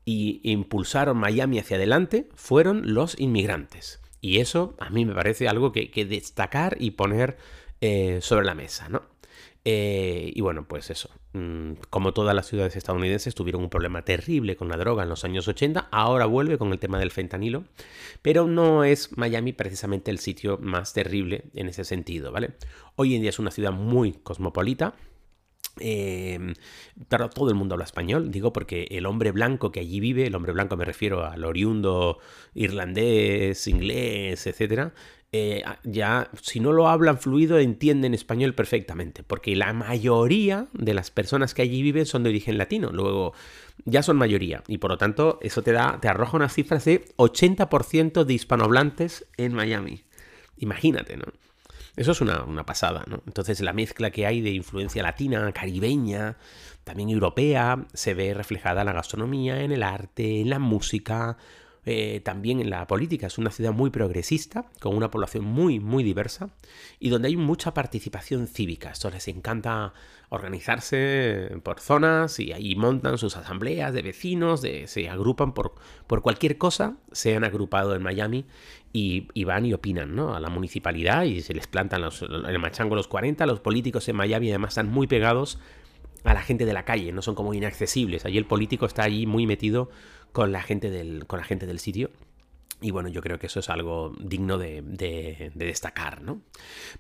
y 0.05 0.41
impulsaron 0.43 1.17
Miami 1.17 1.61
hacia 1.61 1.77
adelante 1.77 2.29
fueron 2.35 2.93
los 2.93 3.17
inmigrantes. 3.21 4.02
Y 4.23 4.39
eso 4.39 4.77
a 4.79 4.89
mí 4.89 5.05
me 5.05 5.15
parece 5.15 5.49
algo 5.49 5.73
que, 5.73 5.91
destacar 6.07 6.77
y 6.79 6.93
poner 6.93 7.37
eh, 7.81 8.21
sobre 8.23 8.47
la 8.47 8.55
mesa, 8.55 8.89
¿no? 8.89 9.03
Eh, 9.65 10.33
y 10.35 10.41
bueno, 10.41 10.67
pues 10.67 10.91
eso, 10.91 11.11
mm, 11.35 11.73
como 11.91 12.13
todas 12.13 12.35
las 12.35 12.47
ciudades 12.47 12.75
estadounidenses 12.77 13.35
tuvieron 13.35 13.63
un 13.63 13.69
problema 13.69 14.05
terrible 14.05 14.57
con 14.57 14.69
la 14.69 14.77
droga 14.77 15.03
en 15.03 15.09
los 15.09 15.25
años 15.25 15.47
80, 15.47 15.89
ahora 15.91 16.27
vuelve 16.27 16.57
con 16.57 16.73
el 16.73 16.79
tema 16.79 16.99
del 16.99 17.11
fentanilo, 17.11 17.65
pero 18.23 18.47
no 18.47 18.85
es 18.85 19.17
Miami 19.17 19.53
precisamente 19.53 20.11
el 20.13 20.19
sitio 20.19 20.59
más 20.59 20.93
terrible 20.93 21.45
en 21.55 21.69
ese 21.69 21.85
sentido, 21.85 22.31
¿vale? 22.33 22.51
Hoy 22.97 23.15
en 23.17 23.23
día 23.23 23.31
es 23.31 23.39
una 23.41 23.51
ciudad 23.51 23.73
muy 23.73 24.13
cosmopolita, 24.13 24.95
eh, 25.81 26.55
todo 27.35 27.49
el 27.49 27.55
mundo 27.55 27.75
habla 27.75 27.85
español, 27.85 28.31
digo 28.31 28.53
porque 28.53 28.89
el 28.91 29.07
hombre 29.07 29.33
blanco 29.33 29.73
que 29.73 29.81
allí 29.81 30.01
vive, 30.01 30.27
el 30.27 30.35
hombre 30.35 30.53
blanco 30.53 30.77
me 30.77 30.85
refiero 30.85 31.25
al 31.25 31.45
oriundo 31.45 32.19
irlandés, 32.55 33.67
inglés, 33.67 34.47
etcétera, 34.47 34.93
eh, 35.35 35.63
ya 35.83 36.29
si 36.43 36.61
no 36.61 36.73
lo 36.73 36.89
hablan 36.89 37.19
fluido 37.19 37.59
entienden 37.59 38.13
español 38.13 38.55
perfectamente, 38.55 39.23
porque 39.23 39.57
la 39.57 39.73
mayoría 39.73 40.67
de 40.75 40.93
las 40.93 41.11
personas 41.11 41.55
que 41.55 41.63
allí 41.63 41.81
viven 41.81 42.05
son 42.05 42.23
de 42.23 42.29
origen 42.29 42.59
latino, 42.59 42.91
luego 42.93 43.33
ya 43.87 44.03
son 44.03 44.19
mayoría 44.19 44.63
y 44.69 44.77
por 44.77 44.91
lo 44.91 44.99
tanto 44.99 45.39
eso 45.41 45.63
te 45.63 45.73
da 45.73 45.99
te 46.03 46.09
arroja 46.09 46.37
unas 46.37 46.53
cifras 46.53 46.85
de 46.85 47.07
80% 47.17 48.25
de 48.25 48.35
hispanohablantes 48.35 49.27
en 49.39 49.55
Miami. 49.55 50.05
Imagínate, 50.59 51.17
¿no? 51.17 51.25
Eso 51.97 52.13
es 52.13 52.21
una, 52.23 52.65
pasada, 52.65 53.05
¿no? 53.07 53.23
Entonces 53.27 53.61
la 53.61 53.73
mezcla 53.73 54.11
que 54.11 54.27
hay 54.27 54.41
de 54.41 54.51
influencia 54.51 55.03
latina, 55.03 55.53
caribeña, 55.53 56.37
también 56.85 57.11
europea, 57.11 57.85
se 57.93 58.15
ve 58.15 58.33
reflejada 58.33 58.81
en 58.81 58.87
la 58.87 58.93
gastronomía, 58.93 59.63
en 59.63 59.73
el 59.73 59.83
arte, 59.83 60.41
en 60.41 60.49
la 60.49 60.59
música. 60.59 61.37
Eh, 61.85 62.21
también 62.25 62.61
en 62.61 62.71
la 62.71 62.87
política. 62.87 63.27
Es 63.27 63.39
una 63.39 63.51
ciudad 63.51 63.73
muy 63.73 63.91
progresista, 63.91 64.67
con 64.81 64.97
una 64.97 65.11
población 65.11 65.45
muy, 65.45 65.81
muy 65.81 66.05
diversa 66.05 66.51
y 67.01 67.09
donde 67.09 67.29
hay 67.29 67.37
mucha 67.37 67.75
participación 67.75 68.47
cívica. 68.47 68.91
Esto 68.91 69.11
les 69.11 69.27
encanta 69.27 69.93
organizarse 70.29 71.51
por 71.63 71.81
zonas 71.81 72.39
y 72.39 72.53
ahí 72.53 72.77
montan 72.77 73.19
sus 73.19 73.37
asambleas 73.37 73.93
de 73.93 74.03
vecinos, 74.03 74.63
se 74.63 75.09
agrupan 75.11 75.53
por, 75.53 75.75
por 76.07 76.23
cualquier 76.23 76.57
cosa, 76.57 76.97
se 77.11 77.37
han 77.37 77.45
agrupado 77.45 77.95
en 77.95 78.03
Miami 78.03 78.47
y, 78.93 79.45
van 79.45 79.67
y 79.67 79.75
opinan 79.75 80.15
¿no? 80.15 80.35
a 80.35 80.41
la 80.41 80.51
municipalidad 80.51 81.25
y 81.25 81.43
se 81.43 81.53
les 81.53 81.67
plantan 81.67 82.03
los, 82.03 82.23
el 82.23 82.59
machango 82.59 82.95
los 82.95 83.09
40. 83.09 83.45
Los 83.45 83.61
políticos 83.61 84.09
en 84.09 84.17
Miami 84.17 84.51
además 84.51 84.71
están 84.71 84.89
muy 84.89 85.07
pegados 85.07 85.59
a 86.25 86.35
la 86.35 86.43
gente 86.43 86.65
de 86.65 86.73
la 86.73 86.85
calle, 86.85 87.13
no 87.13 87.23
son 87.23 87.35
como 87.35 87.55
inaccesibles. 87.55 88.25
Allí 88.25 88.39
el 88.39 88.47
político 88.47 88.87
está 88.87 89.03
allí 89.03 89.27
muy 89.27 89.47
metido 89.47 89.91
con 90.33 90.53
la 90.53 90.63
gente 90.63 90.91
del, 90.91 91.27
con 91.27 91.39
la 91.39 91.45
gente 91.45 91.67
del 91.67 91.79
sitio. 91.79 92.11
Y 92.83 92.91
bueno, 92.91 93.09
yo 93.09 93.23
creo 93.23 93.39
que 93.39 93.47
eso 93.47 93.61
es 93.61 93.71
algo 93.71 94.13
digno 94.19 94.59
de, 94.59 95.53
destacar, 95.55 96.21
¿no? 96.21 96.43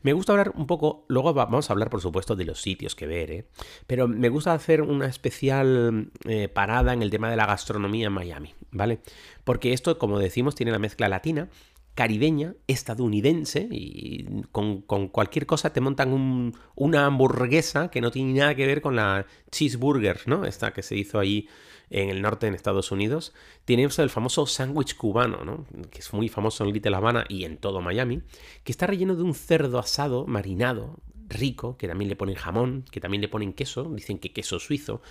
Me 0.02 0.12
gusta 0.12 0.32
hablar 0.32 0.52
un 0.54 0.68
poco, 0.68 1.04
luego 1.08 1.34
vamos 1.34 1.68
a 1.68 1.72
hablar 1.72 1.90
por 1.90 2.00
supuesto 2.00 2.36
de 2.36 2.44
los 2.44 2.62
sitios 2.62 2.94
que 2.94 3.08
ver, 3.08 3.30
¿eh? 3.32 3.46
Pero 3.88 4.06
me 4.06 4.28
gusta 4.28 4.54
hacer 4.54 4.82
una 4.82 5.06
especial 5.06 6.12
eh, 6.24 6.48
parada 6.48 6.92
en 6.92 7.02
el 7.02 7.10
tema 7.10 7.28
de 7.30 7.36
la 7.36 7.46
gastronomía 7.46 8.06
en 8.06 8.12
Miami, 8.12 8.54
¿vale? 8.70 9.00
Porque 9.42 9.72
esto, 9.72 9.98
como 9.98 10.20
decimos, 10.20 10.54
tiene 10.54 10.70
la 10.70 10.78
mezcla 10.78 11.08
latina, 11.08 11.48
caribeña, 11.94 12.54
estadounidense, 12.66 13.68
y 13.70 14.42
con, 14.50 14.82
cualquier 14.82 15.46
cosa 15.46 15.72
te 15.72 15.80
montan 15.80 16.52
una 16.74 17.06
hamburguesa 17.06 17.90
que 17.90 18.00
no 18.00 18.10
tiene 18.10 18.38
nada 18.38 18.54
que 18.54 18.66
ver 18.66 18.80
con 18.80 18.96
la 18.96 19.26
cheeseburger, 19.50 20.22
¿no? 20.26 20.44
Esta 20.44 20.72
que 20.72 20.82
se 20.82 20.96
hizo 20.96 21.18
ahí 21.18 21.48
en 21.92 22.08
el 22.08 22.22
norte 22.22 22.50
de 22.50 22.56
Estados 22.56 22.90
Unidos, 22.90 23.34
tiene 23.66 23.82
el 23.84 24.10
famoso 24.10 24.46
sándwich 24.46 24.96
cubano, 24.96 25.44
¿no? 25.44 25.66
que 25.90 25.98
es 25.98 26.12
muy 26.14 26.30
famoso 26.30 26.64
en 26.64 26.72
Little 26.72 26.96
Havana 26.96 27.26
y 27.28 27.44
en 27.44 27.58
todo 27.58 27.82
Miami, 27.82 28.22
que 28.64 28.72
está 28.72 28.86
relleno 28.86 29.14
de 29.14 29.22
un 29.22 29.34
cerdo 29.34 29.78
asado 29.78 30.26
marinado, 30.26 30.96
rico, 31.32 31.76
que 31.76 31.88
también 31.88 32.08
le 32.08 32.16
ponen 32.16 32.34
jamón, 32.34 32.84
que 32.90 33.00
también 33.00 33.20
le 33.20 33.28
ponen 33.28 33.52
queso, 33.52 33.84
dicen 33.94 34.18
que 34.18 34.32
queso 34.32 34.58
suizo. 34.58 35.02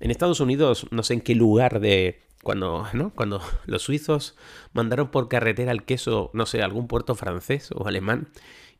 En 0.00 0.10
Estados 0.10 0.40
Unidos, 0.40 0.86
no 0.90 1.02
sé 1.02 1.14
en 1.14 1.20
qué 1.20 1.34
lugar 1.34 1.80
de... 1.80 2.22
Cuando, 2.42 2.86
¿no? 2.94 3.10
Cuando 3.14 3.42
los 3.66 3.82
suizos 3.82 4.34
mandaron 4.72 5.10
por 5.10 5.28
carretera 5.28 5.72
el 5.72 5.84
queso, 5.84 6.30
no 6.32 6.46
sé, 6.46 6.62
algún 6.62 6.88
puerto 6.88 7.14
francés 7.14 7.68
o 7.74 7.86
alemán, 7.86 8.28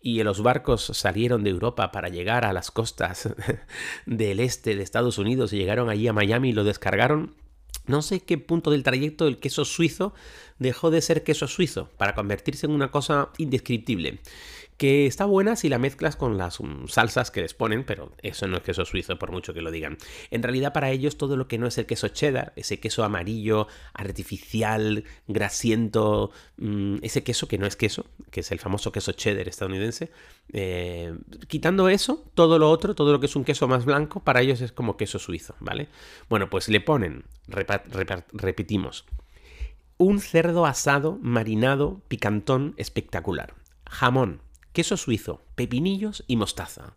y 0.00 0.22
los 0.22 0.42
barcos 0.42 0.82
salieron 0.94 1.44
de 1.44 1.50
Europa 1.50 1.92
para 1.92 2.08
llegar 2.08 2.46
a 2.46 2.54
las 2.54 2.70
costas 2.70 3.28
del 4.06 4.40
este 4.40 4.74
de 4.76 4.82
Estados 4.82 5.18
Unidos 5.18 5.52
y 5.52 5.58
llegaron 5.58 5.90
allí 5.90 6.08
a 6.08 6.14
Miami 6.14 6.50
y 6.50 6.52
lo 6.52 6.64
descargaron, 6.64 7.34
no 7.86 8.02
sé 8.02 8.20
qué 8.20 8.38
punto 8.38 8.70
del 8.70 8.82
trayecto 8.82 9.26
el 9.26 9.38
queso 9.38 9.64
suizo 9.64 10.14
dejó 10.58 10.90
de 10.90 11.02
ser 11.02 11.22
queso 11.22 11.46
suizo 11.46 11.90
para 11.96 12.14
convertirse 12.14 12.66
en 12.66 12.72
una 12.72 12.90
cosa 12.90 13.30
indescriptible 13.36 14.20
que 14.80 15.04
está 15.04 15.26
buena 15.26 15.56
si 15.56 15.68
la 15.68 15.78
mezclas 15.78 16.16
con 16.16 16.38
las 16.38 16.58
um, 16.58 16.88
salsas 16.88 17.30
que 17.30 17.42
les 17.42 17.52
ponen, 17.52 17.84
pero 17.84 18.12
eso 18.22 18.46
no 18.46 18.56
es 18.56 18.62
queso 18.62 18.86
suizo 18.86 19.18
por 19.18 19.30
mucho 19.30 19.52
que 19.52 19.60
lo 19.60 19.70
digan. 19.70 19.98
En 20.30 20.42
realidad 20.42 20.72
para 20.72 20.90
ellos 20.90 21.18
todo 21.18 21.36
lo 21.36 21.48
que 21.48 21.58
no 21.58 21.66
es 21.66 21.76
el 21.76 21.84
queso 21.84 22.08
cheddar, 22.08 22.54
ese 22.56 22.80
queso 22.80 23.04
amarillo, 23.04 23.68
artificial, 23.92 25.04
grasiento, 25.28 26.30
mm, 26.56 26.96
ese 27.02 27.22
queso 27.22 27.46
que 27.46 27.58
no 27.58 27.66
es 27.66 27.76
queso, 27.76 28.06
que 28.30 28.40
es 28.40 28.50
el 28.52 28.58
famoso 28.58 28.90
queso 28.90 29.12
cheddar 29.12 29.48
estadounidense, 29.48 30.12
eh, 30.54 31.14
quitando 31.46 31.90
eso, 31.90 32.24
todo 32.32 32.58
lo 32.58 32.70
otro, 32.70 32.94
todo 32.94 33.12
lo 33.12 33.20
que 33.20 33.26
es 33.26 33.36
un 33.36 33.44
queso 33.44 33.68
más 33.68 33.84
blanco, 33.84 34.20
para 34.20 34.40
ellos 34.40 34.62
es 34.62 34.72
como 34.72 34.96
queso 34.96 35.18
suizo, 35.18 35.56
¿vale? 35.60 35.88
Bueno, 36.30 36.48
pues 36.48 36.70
le 36.70 36.80
ponen, 36.80 37.24
repetimos, 38.32 39.04
un 39.98 40.20
cerdo 40.20 40.64
asado, 40.64 41.18
marinado, 41.20 42.00
picantón, 42.08 42.72
espectacular. 42.78 43.52
Jamón, 43.84 44.40
queso 44.72 44.96
suizo, 44.96 45.42
pepinillos 45.54 46.24
y 46.26 46.36
mostaza. 46.36 46.96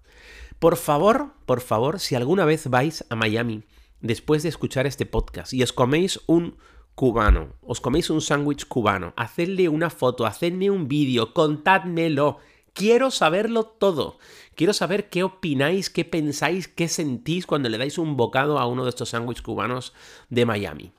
Por 0.59 0.77
favor, 0.77 1.33
por 1.45 1.61
favor, 1.61 1.99
si 1.99 2.15
alguna 2.15 2.45
vez 2.45 2.69
vais 2.69 3.05
a 3.09 3.15
Miami 3.15 3.63
después 4.01 4.43
de 4.43 4.49
escuchar 4.49 4.87
este 4.87 5.05
podcast 5.05 5.53
y 5.53 5.63
os 5.63 5.73
coméis 5.73 6.21
un 6.27 6.57
cubano, 6.95 7.55
os 7.61 7.81
coméis 7.81 8.09
un 8.09 8.21
sándwich 8.21 8.65
cubano, 8.67 9.13
hacedle 9.17 9.69
una 9.69 9.89
foto, 9.89 10.25
hacedme 10.25 10.69
un 10.69 10.87
vídeo, 10.87 11.33
contádmelo. 11.33 12.37
Quiero 12.73 13.11
saberlo 13.11 13.65
todo. 13.65 14.17
Quiero 14.55 14.73
saber 14.73 15.09
qué 15.09 15.23
opináis, 15.23 15.91
qué 15.91 16.05
pensáis, 16.05 16.67
qué 16.67 16.87
sentís 16.87 17.45
cuando 17.45 17.69
le 17.69 17.77
dais 17.77 17.99
un 17.99 18.17
bocado 18.17 18.57
a 18.57 18.65
uno 18.65 18.83
de 18.83 18.89
estos 18.89 19.09
sándwiches 19.09 19.43
cubanos 19.43 19.93
de 20.29 20.45
Miami. 20.45 20.91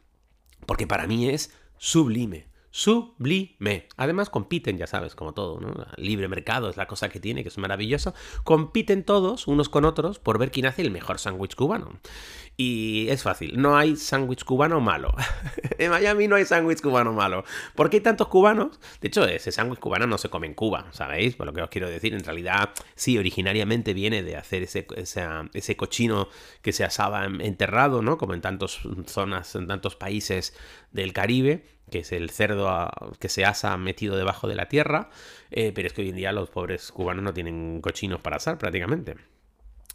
Porque 0.67 0.87
para 0.87 1.07
mí 1.07 1.29
es 1.29 1.53
sublime 1.79 2.54
sublime. 2.75 3.87
Además 3.97 4.31
compiten, 4.31 4.79
ya 4.79 4.89
sabes, 4.89 5.15
como 5.15 5.33
todo, 5.33 5.61
¿no? 5.61 5.73
Libre 5.97 6.27
mercado 6.27 6.69
es 6.69 6.77
la 6.77 6.89
cosa 6.89 7.09
que 7.09 7.21
tiene, 7.21 7.45
que 7.45 7.49
es 7.49 7.57
maravilloso. 7.57 8.15
Compiten 8.43 9.05
todos, 9.05 9.47
unos 9.47 9.69
con 9.69 9.85
otros, 9.85 10.19
por 10.19 10.41
ver 10.41 10.51
quién 10.51 10.67
hace 10.67 10.83
el 10.83 10.91
mejor 10.91 11.21
sándwich 11.21 11.55
cubano. 11.55 12.01
Y 12.57 13.07
es 13.11 13.23
fácil, 13.23 13.63
no 13.63 13.77
hay 13.77 13.95
sándwich 13.95 14.43
cubano 14.43 14.81
malo. 14.81 15.15
en 15.79 15.93
Miami 15.93 16.27
no 16.27 16.35
hay 16.35 16.47
sándwich 16.47 16.81
cubano 16.81 17.13
malo. 17.13 17.45
¿Por 17.77 17.91
qué 17.91 17.99
hay 17.99 18.03
tantos 18.03 18.27
cubanos? 18.27 18.81
De 19.01 19.07
hecho, 19.07 19.25
ese 19.25 19.53
sándwich 19.53 19.79
cubano 19.79 20.09
no 20.09 20.19
se 20.19 20.29
come 20.29 20.49
en 20.49 20.55
Cuba, 20.55 20.89
¿sabéis? 20.91 21.37
Por 21.37 21.47
lo 21.47 21.53
que 21.53 21.63
os 21.63 21.71
quiero 21.71 21.89
decir, 21.89 22.13
en 22.13 22.25
realidad, 22.25 22.71
sí, 22.97 23.17
originariamente 23.17 23.95
viene 23.95 24.25
de 24.25 24.37
hacer 24.37 24.65
ese, 24.65 24.85
ese, 24.97 25.77
cochino 25.77 26.29
que 26.61 26.73
se 26.73 26.83
asaba 26.83 27.25
enterrado, 27.27 28.03
¿no? 28.03 28.19
Como 28.19 28.35
en 28.35 28.41
tantas 28.41 28.81
zonas, 29.07 29.55
en 29.55 29.69
tantos 29.69 29.95
países 29.95 30.57
del 30.91 31.13
Caribe 31.13 31.65
que 31.91 32.01
es 32.01 32.13
el 32.13 32.31
cerdo 32.31 32.91
que 33.19 33.29
se 33.29 33.45
asa 33.45 33.77
metido 33.77 34.17
debajo 34.17 34.49
de 34.49 34.55
la 34.55 34.69
tierra, 34.69 35.11
eh, 35.51 35.73
pero 35.75 35.87
es 35.87 35.93
que 35.93 36.03
hoy 36.03 36.11
en 36.11 36.17
día 36.17 36.33
los 36.33 36.51
pobres 36.51 36.91
cubanos 36.93 37.23
no 37.23 37.35
tienen 37.35 37.81
cochinos 37.81 38.21
para 38.21 38.37
asar 38.37 38.59
prácticamente. 38.59 39.17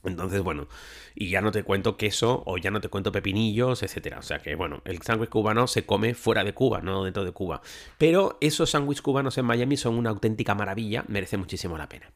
Entonces, 0.03 0.41
bueno, 0.41 0.67
y 1.13 1.29
ya 1.29 1.41
no 1.41 1.51
te 1.51 1.63
cuento 1.63 1.97
queso 1.97 2.43
o 2.45 2.57
ya 2.57 2.71
no 2.71 2.79
te 2.79 2.87
cuento 2.87 3.11
pepinillos, 3.11 3.83
etcétera. 3.83 4.19
O 4.19 4.21
sea 4.21 4.39
que, 4.39 4.55
bueno, 4.55 4.81
el 4.85 5.01
sándwich 5.01 5.29
cubano 5.29 5.67
se 5.67 5.85
come 5.85 6.13
fuera 6.13 6.45
de 6.45 6.53
Cuba, 6.53 6.79
no 6.81 7.03
dentro 7.03 7.25
de 7.25 7.33
Cuba. 7.33 7.61
Pero 7.97 8.37
esos 8.39 8.69
sándwiches 8.69 9.01
cubanos 9.01 9.37
en 9.37 9.45
Miami 9.45 9.75
son 9.75 9.97
una 9.97 10.09
auténtica 10.09 10.55
maravilla, 10.55 11.03
merece 11.09 11.35
muchísimo 11.35 11.77
la 11.77 11.89
pena. 11.89 12.11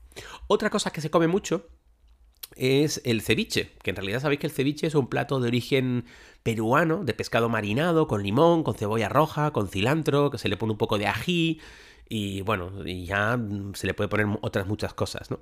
Otra 0.48 0.70
cosa 0.70 0.92
que 0.92 1.02
se 1.02 1.10
come 1.10 1.28
mucho 1.28 1.68
es 2.56 3.02
el 3.06 3.22
ceviche, 3.22 3.72
que 3.82 3.90
en 3.90 3.96
realidad 3.96 4.22
sabéis 4.22 4.40
que 4.40 4.48
el 4.48 4.54
ceviche 4.54 4.88
es 4.88 4.96
un 4.96 5.08
plato 5.08 5.40
de 5.40 5.48
origen 5.48 6.06
peruano, 6.44 7.04
de 7.04 7.14
pescado 7.14 7.50
marinado, 7.50 8.08
con 8.08 8.24
limón, 8.24 8.64
con 8.64 8.76
cebolla 8.76 9.10
roja, 9.10 9.52
con 9.52 9.68
cilantro, 9.70 10.30
que 10.32 10.38
se 10.38 10.50
le 10.50 10.58
pone 10.58 10.74
un 10.74 10.78
poco 10.78 10.98
de 10.98 11.08
ají, 11.08 11.60
y 12.10 12.42
bueno, 12.42 12.84
ya 12.86 13.40
se 13.74 13.88
le 13.88 13.94
puede 13.94 14.08
poner 14.08 14.28
otras 14.42 14.68
muchas 14.68 14.94
cosas, 14.94 15.32
¿no? 15.32 15.40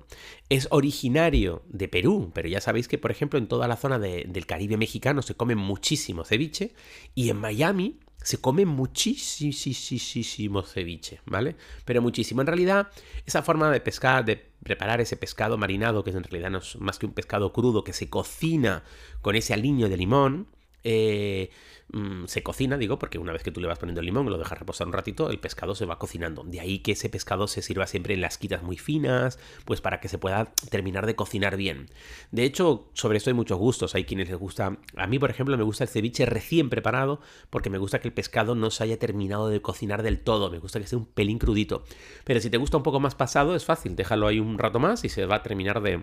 Es 0.48 0.68
originario 0.70 1.62
de 1.68 1.88
Perú, 1.88 2.30
pero 2.32 2.48
ya 2.48 2.60
sabéis 2.60 2.88
que, 2.88 2.98
por 2.98 3.10
ejemplo, 3.10 3.38
en 3.38 3.46
toda 3.46 3.68
la 3.68 3.76
zona 3.76 3.98
del 3.98 4.46
Caribe 4.46 4.76
mexicano 4.76 5.22
se 5.22 5.34
come 5.34 5.54
muchísimo 5.54 6.24
ceviche 6.24 6.72
y 7.14 7.30
en 7.30 7.36
Miami 7.36 7.98
se 8.22 8.40
come 8.40 8.64
muchísimo 8.64 10.62
ceviche, 10.62 11.20
¿vale? 11.26 11.56
Pero 11.84 12.00
muchísimo. 12.00 12.40
En 12.40 12.46
realidad, 12.46 12.88
esa 13.26 13.42
forma 13.42 13.70
de 13.70 13.80
pescar, 13.80 14.24
de 14.24 14.51
preparar 14.62 15.00
ese 15.00 15.16
pescado 15.16 15.58
marinado, 15.58 16.04
que 16.04 16.10
en 16.10 16.22
realidad 16.22 16.50
no 16.50 16.58
es 16.58 16.76
más 16.78 16.98
que 16.98 17.06
un 17.06 17.12
pescado 17.12 17.52
crudo 17.52 17.84
que 17.84 17.92
se 17.92 18.08
cocina 18.08 18.84
con 19.20 19.34
ese 19.34 19.54
aliño 19.54 19.88
de 19.88 19.96
limón, 19.96 20.48
eh, 20.84 21.50
mm, 21.92 22.24
se 22.26 22.42
cocina, 22.42 22.76
digo, 22.76 22.98
porque 22.98 23.18
una 23.18 23.32
vez 23.32 23.42
que 23.42 23.50
tú 23.50 23.60
le 23.60 23.68
vas 23.68 23.78
poniendo 23.78 24.00
el 24.00 24.06
limón 24.06 24.26
y 24.26 24.30
lo 24.30 24.38
dejas 24.38 24.58
reposar 24.58 24.86
un 24.86 24.92
ratito, 24.92 25.30
el 25.30 25.38
pescado 25.38 25.74
se 25.74 25.86
va 25.86 25.98
cocinando. 25.98 26.42
De 26.44 26.60
ahí 26.60 26.80
que 26.80 26.92
ese 26.92 27.08
pescado 27.08 27.48
se 27.48 27.62
sirva 27.62 27.86
siempre 27.86 28.14
en 28.14 28.20
las 28.20 28.38
quitas 28.38 28.62
muy 28.62 28.76
finas, 28.76 29.38
pues 29.64 29.80
para 29.80 30.00
que 30.00 30.08
se 30.08 30.18
pueda 30.18 30.52
terminar 30.70 31.06
de 31.06 31.14
cocinar 31.14 31.56
bien. 31.56 31.88
De 32.30 32.44
hecho, 32.44 32.88
sobre 32.94 33.18
esto 33.18 33.30
hay 33.30 33.34
muchos 33.34 33.58
gustos. 33.58 33.94
Hay 33.94 34.04
quienes 34.04 34.28
les 34.28 34.38
gusta. 34.38 34.78
A 34.96 35.06
mí, 35.06 35.18
por 35.18 35.30
ejemplo, 35.30 35.56
me 35.56 35.64
gusta 35.64 35.84
el 35.84 35.90
ceviche 35.90 36.26
recién 36.26 36.70
preparado, 36.70 37.20
porque 37.50 37.70
me 37.70 37.78
gusta 37.78 38.00
que 38.00 38.08
el 38.08 38.14
pescado 38.14 38.54
no 38.54 38.70
se 38.70 38.84
haya 38.84 38.98
terminado 38.98 39.48
de 39.48 39.60
cocinar 39.60 40.02
del 40.02 40.20
todo. 40.20 40.50
Me 40.50 40.58
gusta 40.58 40.78
que 40.78 40.84
esté 40.84 40.96
un 40.96 41.06
pelín 41.06 41.38
crudito. 41.38 41.84
Pero 42.24 42.40
si 42.40 42.50
te 42.50 42.56
gusta 42.56 42.76
un 42.76 42.82
poco 42.82 43.00
más 43.00 43.14
pasado, 43.14 43.54
es 43.54 43.64
fácil. 43.64 43.96
Déjalo 43.96 44.26
ahí 44.26 44.40
un 44.40 44.58
rato 44.58 44.78
más 44.78 45.04
y 45.04 45.08
se 45.08 45.26
va 45.26 45.36
a 45.36 45.42
terminar 45.42 45.82
de 45.82 46.02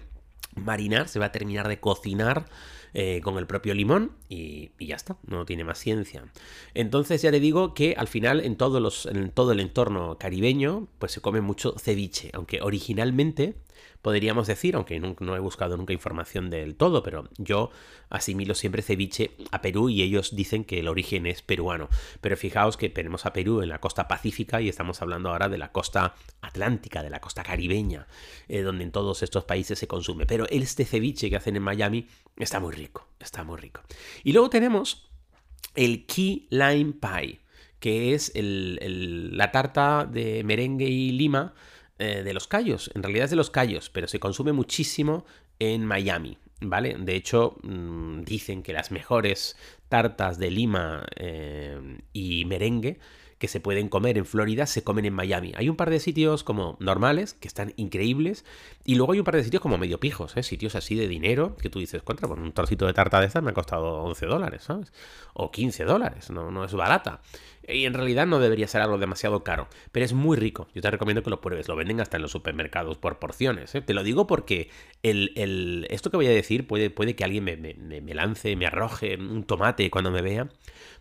marinar, 0.56 1.08
se 1.08 1.20
va 1.20 1.28
a 1.28 1.32
terminar 1.32 1.68
de 1.68 1.80
cocinar 1.80 2.46
eh, 2.94 3.22
con 3.24 3.38
el 3.38 3.48
propio 3.48 3.74
limón 3.74 4.14
y, 4.28 4.72
ya 4.80 4.96
está, 4.96 5.18
no 5.26 5.46
tiene 5.46 5.64
más 5.64 5.80
ciencia. 5.80 6.24
Entonces 6.74 7.22
ya 7.22 7.32
le 7.32 7.40
digo 7.40 7.74
que 7.74 7.96
al 7.98 8.08
final 8.08 8.40
en, 8.40 8.58
en 8.58 9.32
todo 9.32 9.52
el 9.52 9.60
entorno 9.60 10.18
caribeño 10.18 10.88
pues 10.98 11.12
se 11.12 11.22
come 11.22 11.42
mucho 11.42 11.76
ceviche, 11.78 12.32
aunque 12.34 12.62
originalmente 12.62 13.56
podríamos 14.02 14.48
decir, 14.48 14.76
aunque 14.76 15.00
no, 15.00 15.36
he 15.36 15.40
buscado 15.40 15.78
nunca 15.78 15.94
información 15.94 16.50
del 16.50 16.76
todo, 16.76 17.04
pero 17.04 17.30
yo 17.38 17.72
asimilo 18.10 18.56
siempre 18.56 18.82
ceviche 18.82 19.32
a 19.52 19.62
Perú 19.62 19.90
y 19.90 20.02
ellos 20.02 20.36
dicen 20.36 20.64
que 20.64 20.80
el 20.80 20.88
origen 20.88 21.26
es 21.26 21.42
peruano. 21.42 21.90
Pero 22.22 22.38
fijaos 22.38 22.78
que 22.78 22.90
tenemos 22.90 23.26
a 23.26 23.34
Perú 23.34 23.62
en 23.62 23.70
la 23.70 23.80
costa 23.80 24.08
pacífica 24.08 24.62
y 24.62 24.70
estamos 24.70 25.02
hablando 25.02 25.30
ahora 25.30 25.50
de 25.50 25.58
la 25.58 25.72
costa 25.72 26.16
atlántica, 26.42 27.04
de 27.04 27.10
la 27.10 27.22
costa 27.22 27.44
caribeña, 27.44 28.08
eh, 28.48 28.62
donde 28.62 28.84
en 28.84 28.92
todos 28.92 29.24
estos 29.24 29.44
países 29.44 29.80
se 29.80 29.88
consume. 29.88 30.26
Pero 30.26 30.48
este 30.50 30.86
ceviche 30.86 31.30
que 31.30 31.36
hacen 31.36 31.56
en 31.56 31.64
Miami 31.64 32.08
está 32.38 32.60
muy 32.60 32.74
rico, 32.74 33.08
está 33.20 33.44
muy 33.44 33.58
rico. 33.58 33.82
Y 34.24 34.34
luego 34.34 34.50
tenemos 34.50 35.10
el 35.76 36.06
Key 36.06 36.48
Lime 36.50 36.94
Pie 36.94 37.42
que 37.80 38.14
es 38.14 38.32
la 38.36 39.52
tarta 39.52 40.06
de 40.06 40.44
merengue 40.44 40.88
y 40.88 41.12
lima 41.12 41.54
eh, 42.00 42.24
de 42.24 42.34
los 42.34 42.48
Cayos. 42.48 42.92
En 42.96 43.04
realidad 43.04 43.26
es 43.26 43.30
de 43.30 43.36
los 43.36 43.50
Cayos, 43.50 43.90
pero 43.90 44.08
se 44.08 44.20
consume 44.20 44.54
muchísimo 44.54 45.26
en 45.60 45.86
Miami. 45.86 46.38
¿Vale? 46.62 46.98
De 47.00 47.16
hecho, 47.16 47.56
mm, 47.64 48.24
dicen 48.24 48.64
que 48.64 48.74
las 48.74 48.92
mejores 48.92 49.56
tartas 49.88 50.40
de 50.40 50.52
lima 50.52 51.06
eh, 51.16 52.00
y 52.12 52.44
merengue 52.46 53.00
que 53.40 53.48
se 53.48 53.62
pueden 53.62 53.88
comer 53.88 54.18
en 54.18 54.26
Florida 54.26 54.68
se 54.68 54.84
comen 54.84 55.06
en 55.06 55.14
Miami. 55.14 55.54
Hay 55.56 55.70
un 55.70 55.78
par 55.78 55.90
de 55.90 56.00
sitios 56.00 56.44
como 56.44 56.76
normales, 56.80 57.34
que 57.34 57.48
están 57.48 57.74
increíbles, 57.78 58.46
y 58.84 58.96
luego 58.96 59.14
hay 59.14 59.20
un 59.20 59.26
par 59.26 59.38
de 59.38 59.44
sitios 59.46 59.64
como 59.64 59.78
medio 59.78 60.00
pijos, 60.00 60.36
¿eh? 60.36 60.44
sitios 60.44 60.76
así 60.76 60.96
de 60.96 61.08
dinero, 61.08 61.56
que 61.56 61.70
tú 61.70 61.80
dices, 61.80 62.04
contra, 62.04 62.28
por 62.28 62.38
un 62.38 62.52
trocito 62.52 62.86
de 62.86 62.94
tarta 62.94 63.22
de 63.22 63.28
esta 63.28 63.40
me 63.42 63.52
ha 63.52 63.54
costado 63.54 64.04
11 64.04 64.26
dólares, 64.26 64.64
¿sabes? 64.64 64.92
O 65.34 65.52
15 65.52 65.86
dólares, 65.86 66.30
no, 66.30 66.52
no 66.52 66.66
es 66.66 66.74
barata. 66.74 67.22
Y 67.72 67.86
en 67.86 67.94
realidad 67.94 68.28
no 68.28 68.40
debería 68.40 68.68
ser 68.68 68.82
algo 68.82 68.98
demasiado 68.98 69.44
caro, 69.44 69.68
pero 69.92 70.06
es 70.06 70.14
muy 70.14 70.38
rico. 70.38 70.68
Yo 70.74 70.82
te 70.82 70.92
recomiendo 70.92 71.24
que 71.24 71.30
lo 71.30 71.42
pruebes. 71.42 71.68
Lo 71.68 71.76
venden 71.76 72.02
hasta 72.02 72.18
en 72.18 72.24
los 72.24 72.32
supermercados 72.32 72.98
por 72.98 73.20
porciones. 73.20 73.74
¿eh? 73.76 73.82
Te 73.82 73.94
lo 73.94 74.04
digo 74.04 74.28
porque 74.28 74.70
el, 75.04 75.88
esto 75.90 76.10
que 76.10 76.18
voy 76.18 76.28
a 76.28 76.32
decir 76.32 76.68
puede, 76.68 76.90
puede 76.90 77.16
que 77.16 77.24
alguien 77.24 77.44
me, 77.44 77.58
me, 77.58 78.14
lance, 78.14 78.56
me 78.56 78.66
arroje 78.66 79.18
un 79.18 79.44
tomate 79.44 79.90
cuando 79.90 80.12
me 80.12 80.22
vea. 80.22 80.50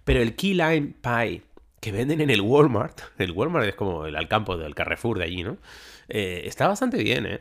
Pero 0.04 0.20
el 0.20 0.36
key 0.36 0.54
lime 0.54 0.94
pie 1.00 1.42
que 1.80 1.92
venden 1.92 2.20
en 2.20 2.30
el 2.30 2.40
Walmart, 2.40 3.00
el 3.18 3.32
Walmart 3.32 3.66
es 3.66 3.74
como 3.74 4.06
el 4.06 4.16
al 4.16 4.28
campo 4.28 4.56
del 4.56 4.74
Carrefour 4.74 5.18
de 5.18 5.24
allí, 5.24 5.42
¿no? 5.42 5.58
Eh, 6.08 6.42
está 6.46 6.68
bastante 6.68 7.02
bien, 7.02 7.26
¿eh? 7.26 7.40